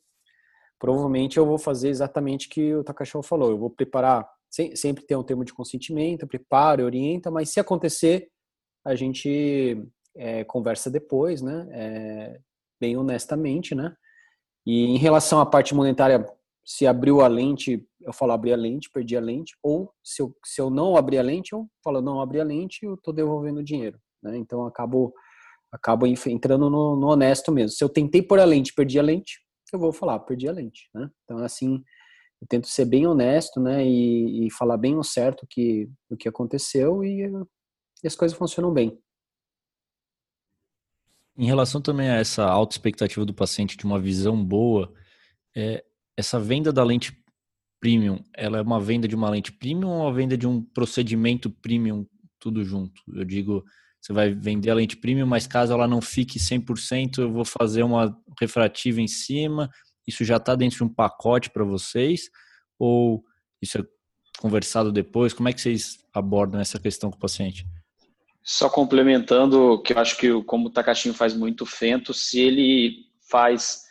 [0.83, 3.51] provavelmente eu vou fazer exatamente o que o Takashi falou.
[3.51, 4.28] Eu vou preparar,
[4.74, 8.28] sempre tem um termo de consentimento, prepara, orienta, mas se acontecer,
[8.85, 9.80] a gente
[10.16, 11.68] é, conversa depois, né?
[11.70, 12.41] É,
[12.80, 13.95] bem honestamente, né?
[14.66, 16.26] E em relação à parte monetária,
[16.64, 20.35] se abriu a lente, eu falo abrir a lente, perdi a lente, ou se eu,
[20.45, 23.61] se eu não abrir a lente, eu falo não abri a lente, eu estou devolvendo
[23.61, 24.37] o dinheiro, né?
[24.37, 25.14] Então acabo
[25.70, 27.70] acabo entrando no, no, honesto mesmo.
[27.70, 29.41] Se eu tentei pôr a lente, perdi a lente,
[29.73, 31.11] eu vou falar perdi a lente, né?
[31.25, 31.83] Então assim,
[32.41, 33.87] eu tento ser bem honesto, né?
[33.87, 37.23] E, e falar bem o certo que o que aconteceu e,
[38.03, 38.99] e as coisas funcionam bem.
[41.37, 44.93] Em relação também a essa alta expectativa do paciente de uma visão boa,
[45.57, 45.85] é,
[46.16, 47.16] essa venda da lente
[47.81, 51.51] premium, ela é uma venda de uma lente premium ou uma venda de um procedimento
[51.51, 52.07] premium,
[52.39, 53.03] tudo junto?
[53.09, 53.64] Eu digo,
[54.03, 57.84] você vai vender a lente premium, mas caso ela não fique 100%, eu vou fazer
[57.84, 59.70] uma refrativa em cima.
[60.05, 62.22] Isso já está dentro de um pacote para vocês?
[62.80, 63.22] Ou
[63.62, 63.84] isso é
[64.40, 65.32] conversado depois?
[65.32, 67.64] Como é que vocês abordam essa questão com o paciente?
[68.42, 73.82] Só complementando, que eu acho que como o Takashinho faz muito fento, se ele faz,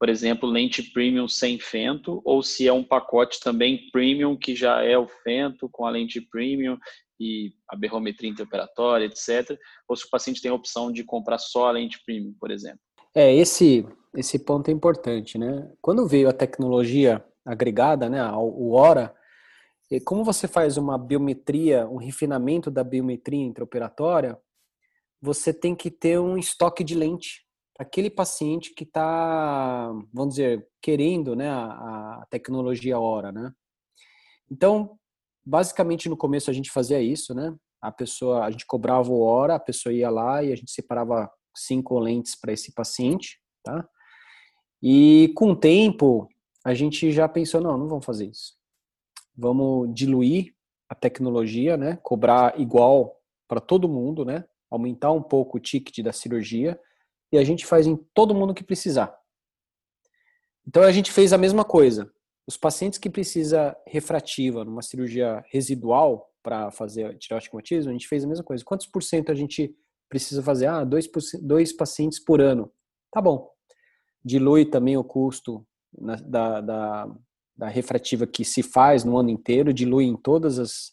[0.00, 4.82] por exemplo, lente premium sem fento, ou se é um pacote também premium que já
[4.82, 6.76] é o fento com a lente premium
[7.20, 9.58] e a berrometria interperatória, etc.
[9.86, 12.80] Ou se o paciente tem a opção de comprar só a lente premium, por exemplo.
[13.14, 15.70] É, esse, esse ponto é importante, né?
[15.82, 19.14] Quando veio a tecnologia agregada, né, o HORA,
[20.04, 24.38] como você faz uma biometria, um refinamento da biometria intraoperatória,
[25.20, 27.44] você tem que ter um estoque de lente.
[27.78, 33.52] Aquele paciente que está, vamos dizer, querendo né, a, a tecnologia hora, né?
[34.50, 34.98] Então,
[35.44, 37.54] basicamente no começo a gente fazia isso, né?
[37.82, 41.30] A pessoa, a gente cobrava o hora, a pessoa ia lá e a gente separava
[41.56, 43.88] cinco lentes para esse paciente, tá?
[44.82, 46.28] E com o tempo,
[46.64, 48.60] a gente já pensou, não, não vamos fazer isso
[49.40, 50.54] vamos diluir
[50.88, 51.98] a tecnologia, né?
[52.02, 53.16] Cobrar igual
[53.48, 54.44] para todo mundo, né?
[54.70, 56.78] Aumentar um pouco o ticket da cirurgia
[57.32, 59.16] e a gente faz em todo mundo que precisar.
[60.66, 62.12] Então a gente fez a mesma coisa.
[62.50, 68.08] Os pacientes que precisa refrativa numa cirurgia residual para fazer tirar o astigmatismo, a gente
[68.08, 68.64] fez a mesma coisa.
[68.64, 69.72] Quantos por cento a gente
[70.08, 70.66] precisa fazer?
[70.66, 71.08] Ah, dois,
[71.40, 72.68] dois pacientes por ano.
[73.12, 73.48] Tá bom.
[74.24, 75.64] Dilui também o custo
[75.96, 77.16] na, da, da,
[77.56, 80.90] da refrativa que se faz no ano inteiro, dilui em todas as,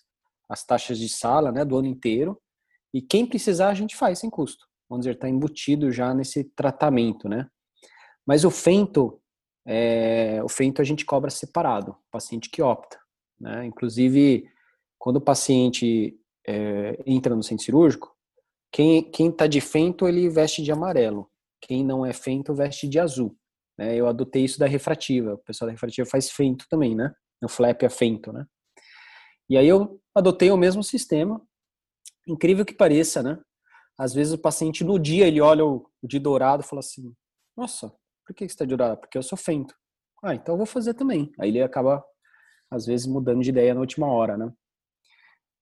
[0.47, 2.39] as taxas de sala né, do ano inteiro.
[2.93, 4.63] E quem precisar, a gente faz sem custo.
[4.87, 7.47] Vamos dizer, está embutido já nesse tratamento, né?
[8.27, 9.19] Mas o fento,
[9.67, 12.97] é, o fento a gente cobra separado, o paciente que opta.
[13.37, 13.65] Né?
[13.65, 14.49] Inclusive,
[14.97, 18.15] quando o paciente é, entra no centro cirúrgico,
[18.71, 21.29] quem está de fento, ele veste de amarelo.
[21.61, 23.35] Quem não é fento, veste de azul.
[23.77, 23.95] Né?
[23.95, 25.33] Eu adotei isso da refrativa.
[25.33, 27.13] O pessoal da refrativa faz fento também, né?
[27.43, 28.45] O flap é fento, né?
[29.49, 31.41] E aí eu adotei o mesmo sistema.
[32.27, 33.39] Incrível que pareça, né?
[33.97, 37.13] Às vezes o paciente no dia ele olha o de dourado e fala assim:
[37.55, 37.93] Nossa,
[38.27, 38.75] por que você está de?
[38.99, 39.73] Porque eu sou fento.
[40.21, 41.31] Ah, então eu vou fazer também.
[41.39, 42.03] Aí ele acaba
[42.69, 44.51] às vezes mudando de ideia na última hora, né?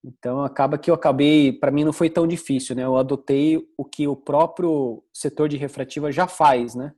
[0.03, 2.83] Então acaba que eu acabei, para mim não foi tão difícil, né?
[2.83, 6.93] Eu adotei o que o próprio setor de refrativa já faz, né?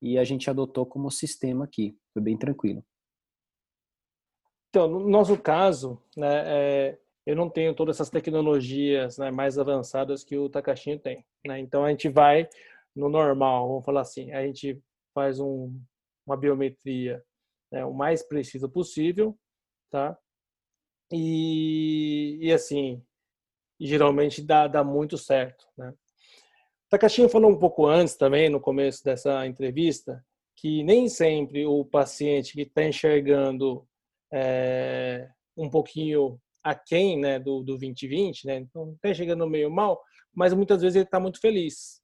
[0.00, 1.96] e a gente adotou como sistema aqui.
[2.12, 2.84] Foi bem tranquilo.
[4.68, 10.22] Então, no nosso caso, né, é, eu não tenho todas essas tecnologias né, mais avançadas
[10.22, 11.24] que o Takashinho tem.
[11.46, 11.58] Né?
[11.60, 12.48] Então, a gente vai
[12.94, 14.82] no normal, vamos falar assim, a gente
[15.16, 15.72] faz um,
[16.26, 17.24] uma biometria
[17.72, 19.34] né, o mais precisa possível,
[19.90, 20.16] tá?
[21.10, 23.02] E, e assim,
[23.80, 25.94] geralmente dá, dá muito certo, né?
[26.90, 32.52] Takashinho falou um pouco antes também, no começo dessa entrevista, que nem sempre o paciente
[32.52, 33.86] que está enxergando
[34.32, 40.00] é, um pouquinho aquém né, do, do 2020, né, então está enxergando meio mal,
[40.34, 42.00] mas muitas vezes ele está muito feliz.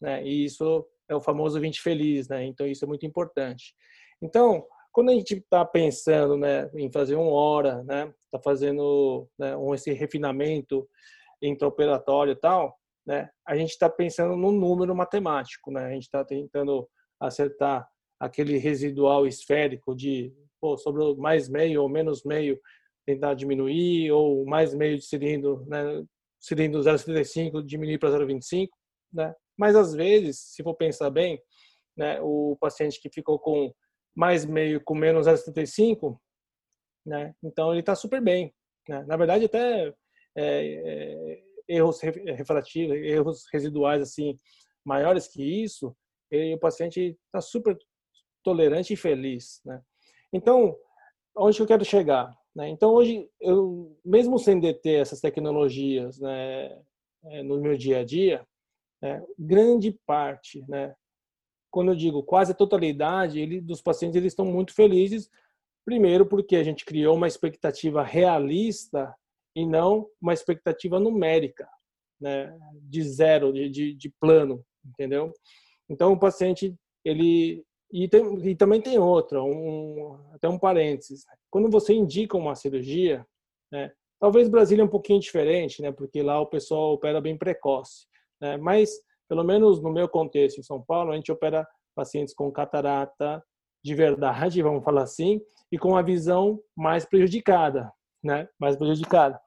[0.00, 3.74] Né, e isso é o famoso 20 feliz, né, então isso é muito importante.
[4.22, 9.56] Então, quando a gente está pensando né, em fazer uma hora, né, está fazendo né,
[9.56, 10.88] um, esse refinamento
[11.42, 13.28] intraoperatório e tal, né?
[13.46, 15.86] A gente está pensando no número matemático, né?
[15.86, 16.88] A gente está tentando
[17.18, 17.88] acertar
[18.18, 22.60] aquele residual esférico de pô, sobre mais meio ou menos meio
[23.06, 26.04] tentar diminuir ou mais meio de cilindro, né?
[26.38, 28.68] Cilindro 0,75 diminuir para 0,25,
[29.12, 29.34] né?
[29.60, 31.38] Mas às vezes, se for pensar bem,
[31.94, 32.18] né?
[32.22, 33.70] O paciente que ficou com
[34.16, 36.18] mais meio com menos 0,75,
[37.04, 37.34] né?
[37.44, 38.54] Então ele está super bem,
[38.88, 39.04] né?
[39.06, 39.88] Na verdade até
[40.34, 44.34] é, é, erros refrativos, erros residuais assim
[44.82, 45.94] maiores que isso,
[46.32, 47.76] o paciente está super
[48.42, 49.82] tolerante e feliz, né?
[50.32, 50.74] Então,
[51.36, 52.34] onde eu quero chegar?
[52.56, 52.70] Né?
[52.70, 56.80] Então, hoje, eu, mesmo sem deter essas tecnologias né,
[57.24, 58.46] é, no meu dia a dia,
[59.02, 60.94] né, grande parte, né,
[61.70, 65.30] quando eu digo quase a totalidade ele, dos pacientes, eles estão muito felizes,
[65.84, 69.14] primeiro porque a gente criou uma expectativa realista
[69.56, 71.68] e não uma expectativa numérica,
[72.20, 75.32] né, de zero, de, de, de plano, entendeu?
[75.88, 76.74] Então, o paciente,
[77.04, 81.24] ele e, tem, e também tem outra, um, até um parênteses.
[81.50, 83.26] Quando você indica uma cirurgia,
[83.72, 83.90] né,
[84.20, 88.06] talvez Brasília é um pouquinho diferente, né, porque lá o pessoal opera bem precoce.
[88.40, 88.90] Né, mas,
[89.28, 93.42] pelo menos no meu contexto em São Paulo, a gente opera pacientes com catarata
[93.84, 99.40] de verdade, vamos falar assim, e com a visão mais prejudicada, né, mais prejudicada.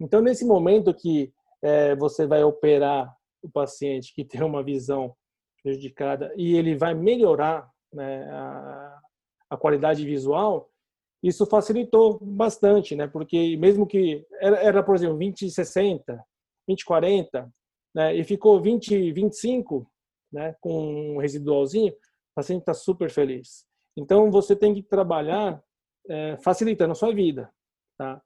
[0.00, 1.32] Então, nesse momento que
[1.62, 5.14] é, você vai operar o paciente que tem uma visão
[5.62, 8.98] prejudicada e ele vai melhorar né, a,
[9.50, 10.68] a, qualidade visual,
[11.22, 13.06] isso facilitou bastante, né?
[13.06, 16.22] Porque mesmo que era, era por exemplo, 20 60,
[16.68, 17.50] 20 40,
[17.94, 19.90] né, e ficou 20 25,
[20.32, 23.64] né, com um residualzinho, o paciente está super feliz.
[23.96, 25.62] Então você tem que trabalhar
[26.08, 27.50] é, facilitando a sua vida,
[27.96, 28.20] tá?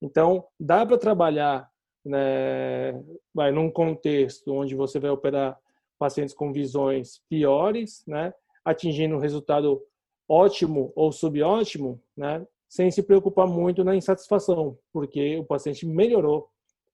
[0.00, 1.70] Então dá para trabalhar,
[2.04, 2.92] né,
[3.32, 5.58] vai num contexto onde você vai operar
[5.98, 8.34] pacientes com visões piores, né?
[8.64, 9.82] atingindo um resultado
[10.28, 16.48] ótimo ou subótimo, né, sem se preocupar muito na insatisfação, porque o paciente melhorou,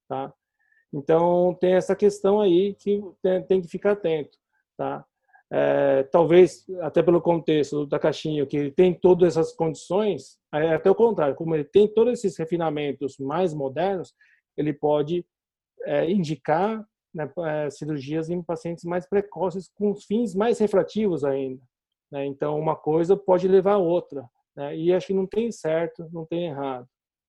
[0.09, 0.33] tá?
[0.93, 3.03] Então tem essa questão aí que
[3.47, 4.39] tem, que ficar atento,
[4.76, 5.05] tá?
[5.51, 10.91] É, talvez até pelo contexto da caixinha que ele tem todas essas condições, é até
[10.91, 14.14] o contrário, como ele tem todos esses refinamentos mais modernos,
[14.57, 15.24] ele pode
[15.84, 16.84] é, indicar
[17.14, 21.62] né, é, cirurgias em pacientes mais precoces com fins mais refrativos ainda.
[22.11, 22.26] Né?
[22.26, 24.28] Então, uma coisa pode levar a outra.
[24.57, 24.76] Né?
[24.76, 26.86] E acho que não tem certo, não tem errado.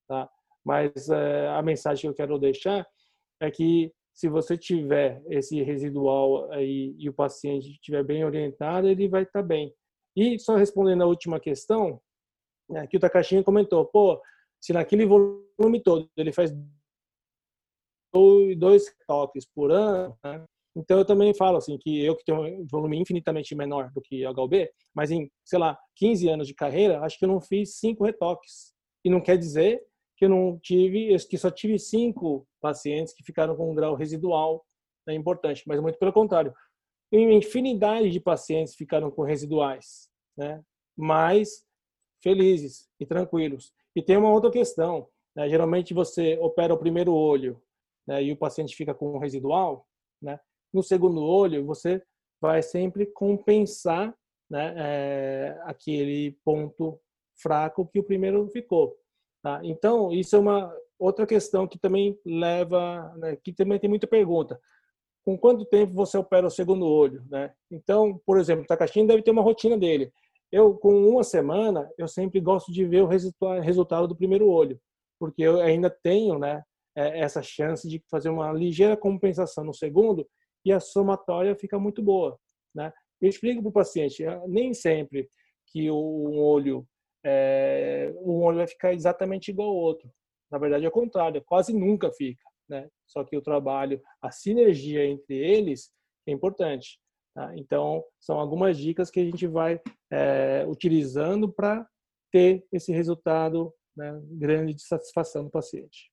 [0.07, 0.30] Tá?
[0.64, 2.86] Mas é, a mensagem que eu quero deixar
[3.40, 9.08] é que se você tiver esse residual aí e o paciente estiver bem orientado, ele
[9.08, 9.74] vai estar bem.
[10.16, 12.02] E só respondendo a última questão,
[12.70, 14.22] né, que o Takashinha comentou, pô,
[14.62, 16.52] se naquele volume todo ele faz
[18.58, 20.44] dois toques por ano, né?
[20.76, 24.26] Então eu também falo assim que eu que tenho um volume infinitamente menor do que
[24.26, 27.78] a HB, mas em, sei lá, 15 anos de carreira, acho que eu não fiz
[27.78, 28.74] cinco retoques.
[29.04, 29.82] E não quer dizer
[30.20, 34.65] que eu não tive, que só tive cinco pacientes que ficaram com um grau residual
[35.07, 36.53] né, importante, mas muito pelo contrário.
[37.09, 40.61] Uma infinidade de pacientes ficaram com residuais, né?
[40.97, 41.65] Mais
[42.22, 43.74] felizes e tranquilos.
[43.95, 45.47] E tem uma outra questão, né?
[45.47, 47.59] geralmente você opera o primeiro olho
[48.05, 49.88] né, e o paciente fica com um residual,
[50.22, 50.38] né,
[50.74, 52.03] no segundo olho você
[52.41, 54.13] vai sempre compensar
[54.49, 56.99] né, é, aquele ponto
[57.41, 58.99] fraco que o primeiro ficou.
[59.42, 59.62] Tá?
[59.64, 64.60] Então, isso é uma outra questão que também leva, né, que também tem muita pergunta.
[65.24, 67.24] Com quanto tempo você opera o segundo olho?
[67.30, 67.54] Né?
[67.72, 70.12] Então, por exemplo, o Takashi deve ter uma rotina dele.
[70.52, 73.08] Eu, com uma semana, eu sempre gosto de ver o
[73.62, 74.80] resultado do primeiro olho,
[75.20, 76.64] porque eu ainda tenho né,
[76.96, 80.28] é, essa chance de fazer uma ligeira compensação no segundo
[80.66, 82.38] e a somatória fica muito boa.
[82.74, 82.92] Né?
[83.22, 85.30] Eu explico para o paciente, é, nem sempre
[85.68, 86.88] que um olho,
[87.24, 90.09] é, um olho vai ficar exatamente igual ao outro.
[90.51, 92.43] Na verdade, é o contrário, quase nunca fica.
[92.67, 92.89] Né?
[93.07, 95.91] Só que o trabalho, a sinergia entre eles
[96.28, 96.99] é importante.
[97.36, 97.51] Tá?
[97.55, 99.80] Então, são algumas dicas que a gente vai
[100.11, 101.88] é, utilizando para
[102.32, 106.11] ter esse resultado né, grande de satisfação do paciente.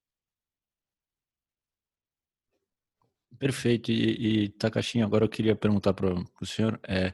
[3.39, 3.93] Perfeito.
[3.93, 7.13] E, e Takashi, agora eu queria perguntar para o senhor é,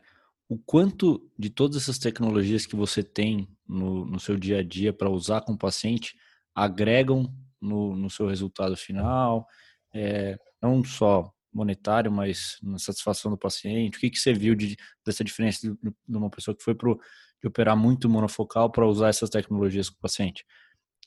[0.53, 4.93] o quanto de todas essas tecnologias que você tem no, no seu dia a dia
[4.93, 6.15] para usar com o paciente
[6.55, 9.47] agregam no, no seu resultado final,
[9.95, 13.97] é, não só monetário, mas na satisfação do paciente?
[13.97, 15.75] O que, que você viu de, dessa diferença de,
[16.07, 17.01] de uma pessoa que foi pro,
[17.41, 20.45] de operar muito monofocal para usar essas tecnologias com o paciente?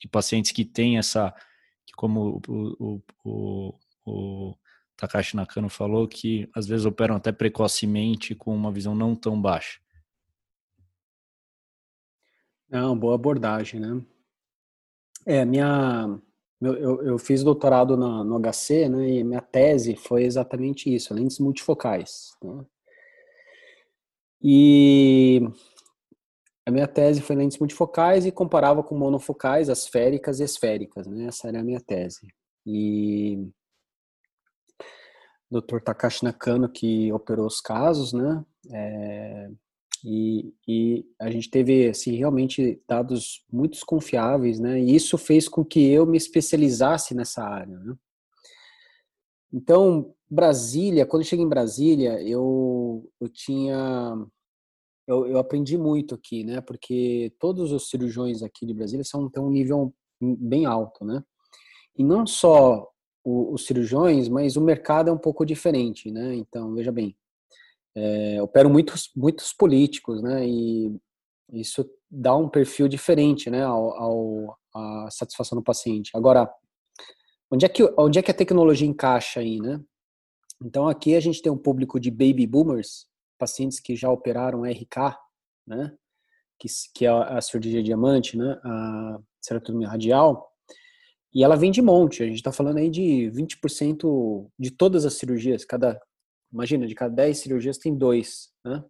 [0.04, 1.32] E pacientes que têm essa,
[1.86, 4.56] que como o, o, o, o
[4.98, 9.80] Takashi Nakano falou que às vezes operam até precocemente com uma visão não tão baixa.
[12.70, 14.02] Não, boa abordagem, né?
[15.26, 16.20] É, minha,
[16.62, 21.40] eu, eu fiz doutorado no, no HC, né, e minha tese foi exatamente isso, lentes
[21.40, 22.36] multifocais.
[22.44, 22.66] Né?
[24.42, 25.42] E
[26.66, 31.26] a minha tese foi lentes multifocais e comparava com monofocais, asféricas e esféricas, né?
[31.28, 32.28] Essa era a minha tese.
[32.66, 33.48] E
[35.52, 35.80] Dr.
[35.84, 38.44] Takashi Nakano que operou os casos, né?
[38.72, 39.50] É,
[40.04, 44.80] e, e, a gente teve assim, realmente dados muito confiáveis, né?
[44.80, 47.96] E isso fez com que eu me especializasse nessa área, né?
[49.52, 54.28] Então, Brasília, quando eu cheguei em Brasília, eu, eu tinha.
[55.08, 56.62] Eu, eu aprendi muito aqui, né?
[56.62, 61.24] Porque todos os cirurgiões aqui de Brasília são, têm um nível bem alto, né?
[61.98, 62.88] E não só
[63.26, 66.36] os cirurgiões, mas o mercado é um pouco diferente, né?
[66.36, 67.18] Então, veja bem,
[67.96, 70.48] é, operam muitos, muitos políticos, né?
[70.48, 70.96] E
[71.52, 73.64] isso dá um perfil diferente, né?
[73.64, 76.12] Ao, ao a satisfação do paciente.
[76.14, 76.54] Agora,
[77.50, 79.82] onde é que onde é que a tecnologia encaixa aí, né?
[80.62, 83.08] Então aqui a gente tem um público de baby boomers,
[83.38, 85.18] pacientes que já operaram RK,
[85.66, 85.96] né?
[86.60, 88.60] Que, que é a cirurgia diamante, né?
[88.64, 90.52] A cerotomia radial.
[91.36, 92.24] E ela vem de monte.
[92.24, 95.66] A gente está falando aí de 20% de todas as cirurgias.
[95.66, 96.02] Cada,
[96.52, 98.82] imagina, de cada 10 cirurgias tem dois, né?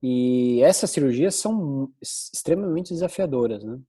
[0.00, 3.80] E essas cirurgias são extremamente desafiadoras, né?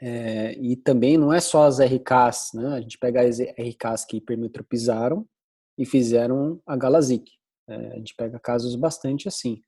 [0.00, 2.68] É, e também não é só as RKs, né?
[2.68, 5.26] A gente pega as RKs que hipermetropizaram
[5.76, 7.32] e fizeram a Galazic.
[7.68, 9.60] É, a gente pega casos bastante assim.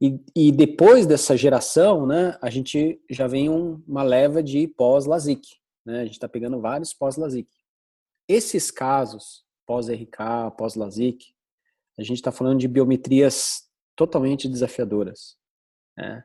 [0.00, 5.40] E, e, depois dessa geração, né, a gente já vem um, uma leva de pós-LASIK.
[5.84, 6.00] Né?
[6.00, 7.48] A gente está pegando vários pós-LASIK.
[8.28, 11.34] Esses casos, pós-RK, pós-LASIK,
[11.98, 15.36] a gente está falando de biometrias totalmente desafiadoras.
[15.96, 16.24] Né?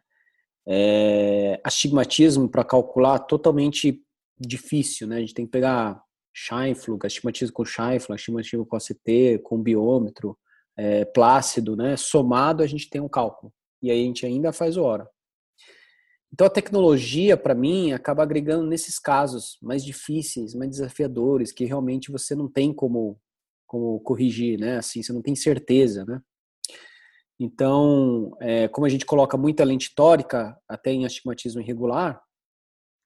[0.68, 4.04] É, astigmatismo para calcular totalmente
[4.40, 5.18] difícil, né?
[5.18, 6.02] A gente tem que pegar
[6.34, 10.38] Scheinflug, astigmatismo com Scheinflug, astigmatismo com ACT, com biômetro,
[10.78, 11.96] é, plácido, né?
[11.98, 13.54] Somado a gente tem um cálculo.
[13.82, 15.08] E aí a gente ainda faz o hora.
[16.34, 22.12] Então a tecnologia, para mim, acaba agregando nesses casos mais difíceis, mais desafiadores, que realmente
[22.12, 23.20] você não tem como,
[23.68, 24.78] como corrigir, né?
[24.78, 26.20] Assim, você não tem certeza, né?
[27.40, 32.20] Então, é, como a gente coloca muita lente tórica, até em astigmatismo irregular,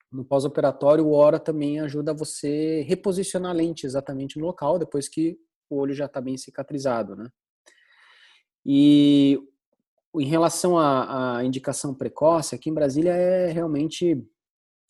[0.09, 5.37] no pós-operatório, o hora também ajuda você reposicionar a lente exatamente no local, depois que
[5.69, 7.29] o olho já está bem cicatrizado, né?
[8.65, 9.37] E
[10.15, 14.25] em relação à, à, indicação precoce, aqui em Brasília é realmente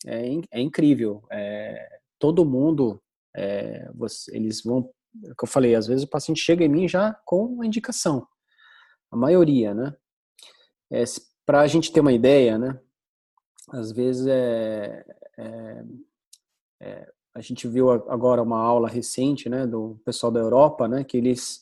[0.06, 1.22] é, é incrível.
[1.30, 3.02] É, todo mundo,
[3.36, 4.90] é, você, eles vão,
[5.24, 8.26] é que eu falei, às vezes o paciente chega em mim já com a indicação,
[9.10, 9.94] a maioria, né?
[10.90, 11.04] É,
[11.44, 12.78] Para a gente ter uma ideia, né?
[13.70, 15.04] às vezes é,
[16.80, 21.16] é, a gente viu agora uma aula recente, né, do pessoal da Europa, né, que
[21.16, 21.60] eles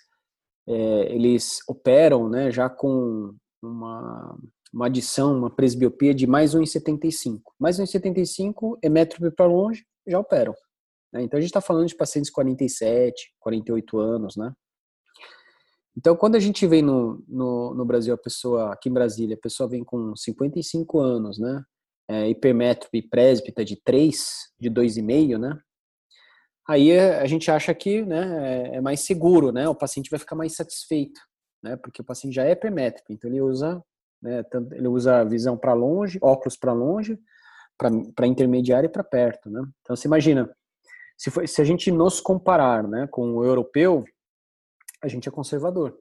[0.68, 3.34] é, eles operam, né, já com
[3.66, 4.38] uma,
[4.72, 7.40] uma adição, uma presbiopia de mais 1,75.
[7.58, 10.54] Mais 1,75 é metro para longe, já operam.
[11.12, 11.22] Né?
[11.22, 14.52] Então a gente está falando de pacientes 47, 48 anos, né?
[15.98, 19.40] Então, quando a gente vem no, no, no, Brasil, a pessoa, aqui em Brasília, a
[19.40, 21.64] pessoa vem com 55 anos, né?
[22.08, 24.26] é, hipermétrope presbita de 3,
[24.60, 25.58] de 2,5, né?
[26.68, 29.68] Aí a gente acha que né, é, é mais seguro, né?
[29.68, 31.20] O paciente vai ficar mais satisfeito,
[31.66, 31.76] né?
[31.76, 33.82] Porque o paciente já é hipermétrico, então ele usa,
[34.22, 37.18] né, ele usa visão para longe, óculos para longe,
[37.76, 39.62] para intermediário e para perto, né?
[39.82, 40.48] Então você imagina,
[41.18, 44.04] se, se a gente nos comparar, né, com o europeu,
[45.02, 45.98] a gente é conservador.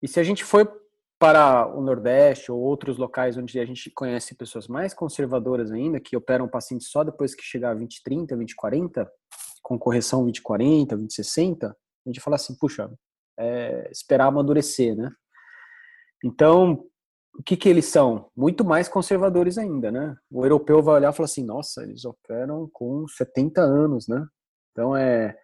[0.00, 0.80] E se a gente for
[1.18, 6.16] para o Nordeste ou outros locais onde a gente conhece pessoas mais conservadoras ainda, que
[6.16, 9.10] operam pacientes só depois que chegar a 2030, 2040,
[9.62, 12.90] com correção 2040, 2060, a gente fala assim, puxa,
[13.38, 15.10] é esperar amadurecer, né?
[16.24, 16.84] Então,
[17.38, 18.30] o que que eles são?
[18.36, 20.14] Muito mais conservadores ainda, né?
[20.30, 24.24] O europeu vai olhar e falar assim, nossa, eles operam com 70 anos, né?
[24.70, 25.36] Então, é,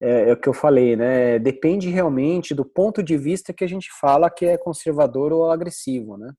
[0.00, 1.38] é, é, o que eu falei, né?
[1.38, 6.16] Depende realmente do ponto de vista que a gente fala que é conservador ou agressivo,
[6.16, 6.32] né?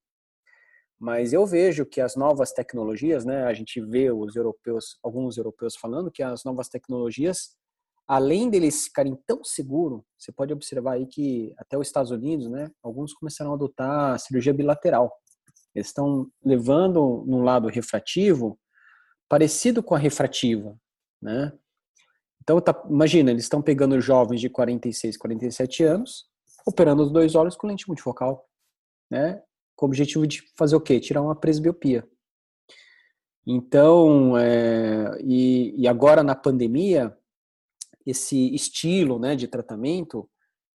[0.99, 3.43] Mas eu vejo que as novas tecnologias, né?
[3.43, 7.55] A gente vê os europeus, alguns europeus falando que as novas tecnologias,
[8.07, 12.71] além deles ficarem tão seguros, você pode observar aí que até os Estados Unidos, né?
[12.81, 15.11] Alguns começaram a adotar a cirurgia bilateral.
[15.75, 18.57] Eles estão levando num lado refrativo
[19.29, 20.75] parecido com a refrativa,
[21.21, 21.51] né?
[22.41, 26.25] Então, tá, imagina, eles estão pegando jovens de 46, 47 anos,
[26.65, 28.47] operando os dois olhos com lente multifocal,
[29.11, 29.43] né?
[29.75, 30.99] Com o objetivo de fazer o quê?
[30.99, 32.07] Tirar uma presbiopia.
[33.45, 37.17] Então, é, e, e, agora na pandemia,
[38.07, 40.29] esse estilo né, de tratamento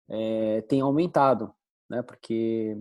[0.08, 1.54] é, tem aumentado,
[1.88, 2.02] né?
[2.02, 2.76] Porque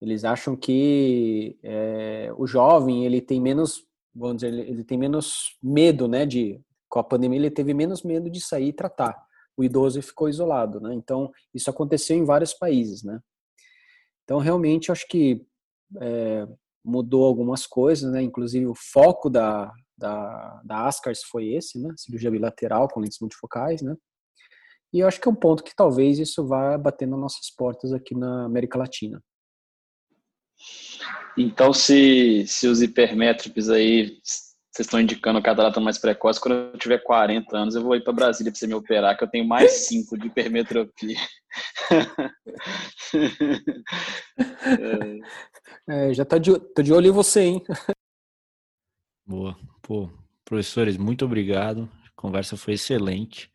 [0.00, 6.08] eles acham que é, o jovem ele tem menos, vamos dizer, ele tem menos medo,
[6.08, 6.58] né, de
[6.88, 9.14] com a pandemia ele teve menos medo de sair e tratar.
[9.56, 10.94] O idoso ficou isolado, né?
[10.94, 13.20] Então, isso aconteceu em vários países, né?
[14.24, 15.46] Então, realmente, acho que
[16.00, 16.48] é,
[16.84, 18.22] mudou algumas coisas, né?
[18.22, 19.70] Inclusive, o foco da,
[20.00, 21.92] da, da Ascars foi esse, né?
[21.96, 23.94] Cirurgia bilateral com lentes multifocais, né?
[24.92, 27.92] E eu acho que é um ponto que talvez isso vá bater nas nossas portas
[27.92, 29.22] aqui na América Latina.
[31.38, 34.18] Então, se, se os hipermétricos aí
[34.72, 38.12] vocês estão indicando catarata mais precoce, quando eu tiver 40 anos, eu vou ir para
[38.12, 41.18] Brasília para você me operar, que eu tenho mais 5 de hipermetropia.
[45.88, 47.64] é, já tá de, tô de olho em você, hein?
[49.30, 49.56] Boa.
[49.80, 50.10] Pô,
[50.44, 51.88] professores, muito obrigado.
[52.04, 53.48] A conversa foi excelente.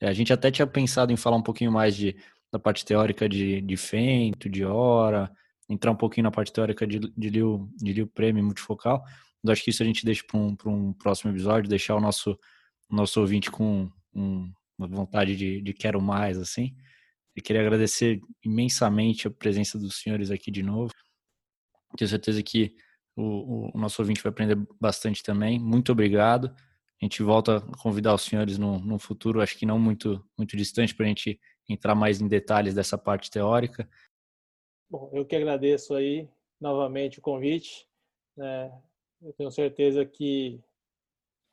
[0.00, 2.16] É, a gente até tinha pensado em falar um pouquinho mais de,
[2.50, 5.30] da parte teórica de, de Fento, de Hora,
[5.68, 9.04] entrar um pouquinho na parte teórica de, de Liu, de Liu Prêmio multifocal,
[9.40, 12.36] mas acho que isso a gente deixa para um, um próximo episódio, deixar o nosso,
[12.90, 16.74] nosso ouvinte com um, uma vontade de, de quero mais, assim.
[17.36, 20.92] E queria agradecer imensamente a presença dos senhores aqui de novo.
[21.96, 22.74] Tenho certeza que
[23.16, 25.58] o, o, nosso ouvinte vai aprender bastante também.
[25.58, 26.54] Muito obrigado.
[27.00, 30.56] A gente volta a convidar os senhores no, no futuro, acho que não muito, muito
[30.56, 31.38] distante, para a gente
[31.68, 33.88] entrar mais em detalhes dessa parte teórica.
[34.90, 36.28] Bom, eu que agradeço aí
[36.60, 37.86] novamente o convite.
[38.38, 38.70] É,
[39.20, 40.60] eu tenho certeza que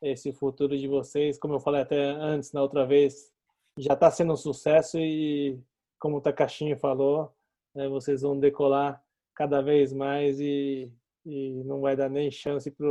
[0.02, 3.32] esse futuro de vocês, como eu falei até antes, na outra vez,
[3.78, 5.60] já está sendo um sucesso e,
[5.98, 7.34] como o Takashinho falou,
[7.74, 9.02] né, vocês vão decolar
[9.34, 10.92] cada vez mais e,
[11.24, 12.86] e não vai dar nem chance para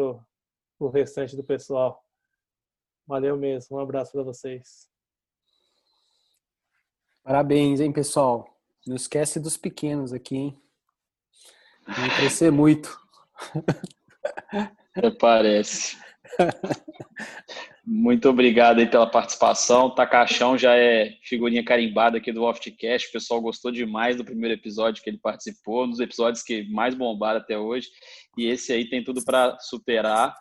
[0.79, 2.03] o restante do pessoal.
[3.07, 4.87] Valeu mesmo, um abraço para vocês.
[7.23, 8.47] Parabéns, hein, pessoal.
[8.87, 10.61] Não esquece dos pequenos aqui, hein?
[11.87, 12.99] Vai crescer muito.
[14.95, 15.97] Até parece.
[17.91, 19.89] Muito obrigado aí pela participação.
[19.89, 23.09] Takachão já é figurinha carimbada aqui do Oftcast.
[23.09, 26.93] O pessoal gostou demais do primeiro episódio que ele participou, um dos episódios que mais
[26.93, 27.87] bombaram até hoje.
[28.37, 30.35] E esse aí tem tudo para superar,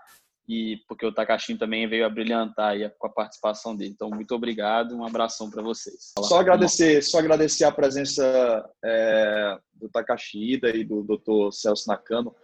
[0.47, 3.93] e porque o Takashin também veio a brilhantar aí com a participação dele.
[3.95, 6.13] Então, muito obrigado, um abração para vocês.
[6.19, 11.51] Só agradecer, só agradecer a presença é, do Takashida e do Dr.
[11.51, 12.35] Celso Nakano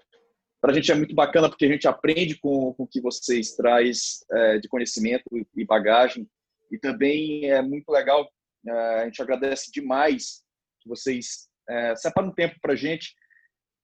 [0.65, 3.55] para a gente é muito bacana porque a gente aprende com, com o que vocês
[3.55, 6.27] traz é, de conhecimento e bagagem
[6.73, 8.27] e também é muito legal
[8.67, 10.43] é, a gente agradece demais
[10.81, 13.15] que vocês é, separam um tempo para a gente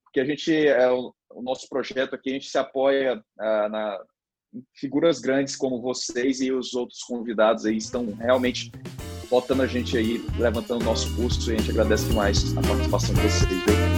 [0.05, 4.03] porque a gente é o, o, nosso projeto aqui a gente se apoia é, na
[4.74, 8.72] figuras grandes como vocês e os outros convidados aí estão realmente
[9.28, 13.14] botando a gente aí levantando o nosso curso e a gente agradece demais a participação
[13.14, 13.89] de vocês.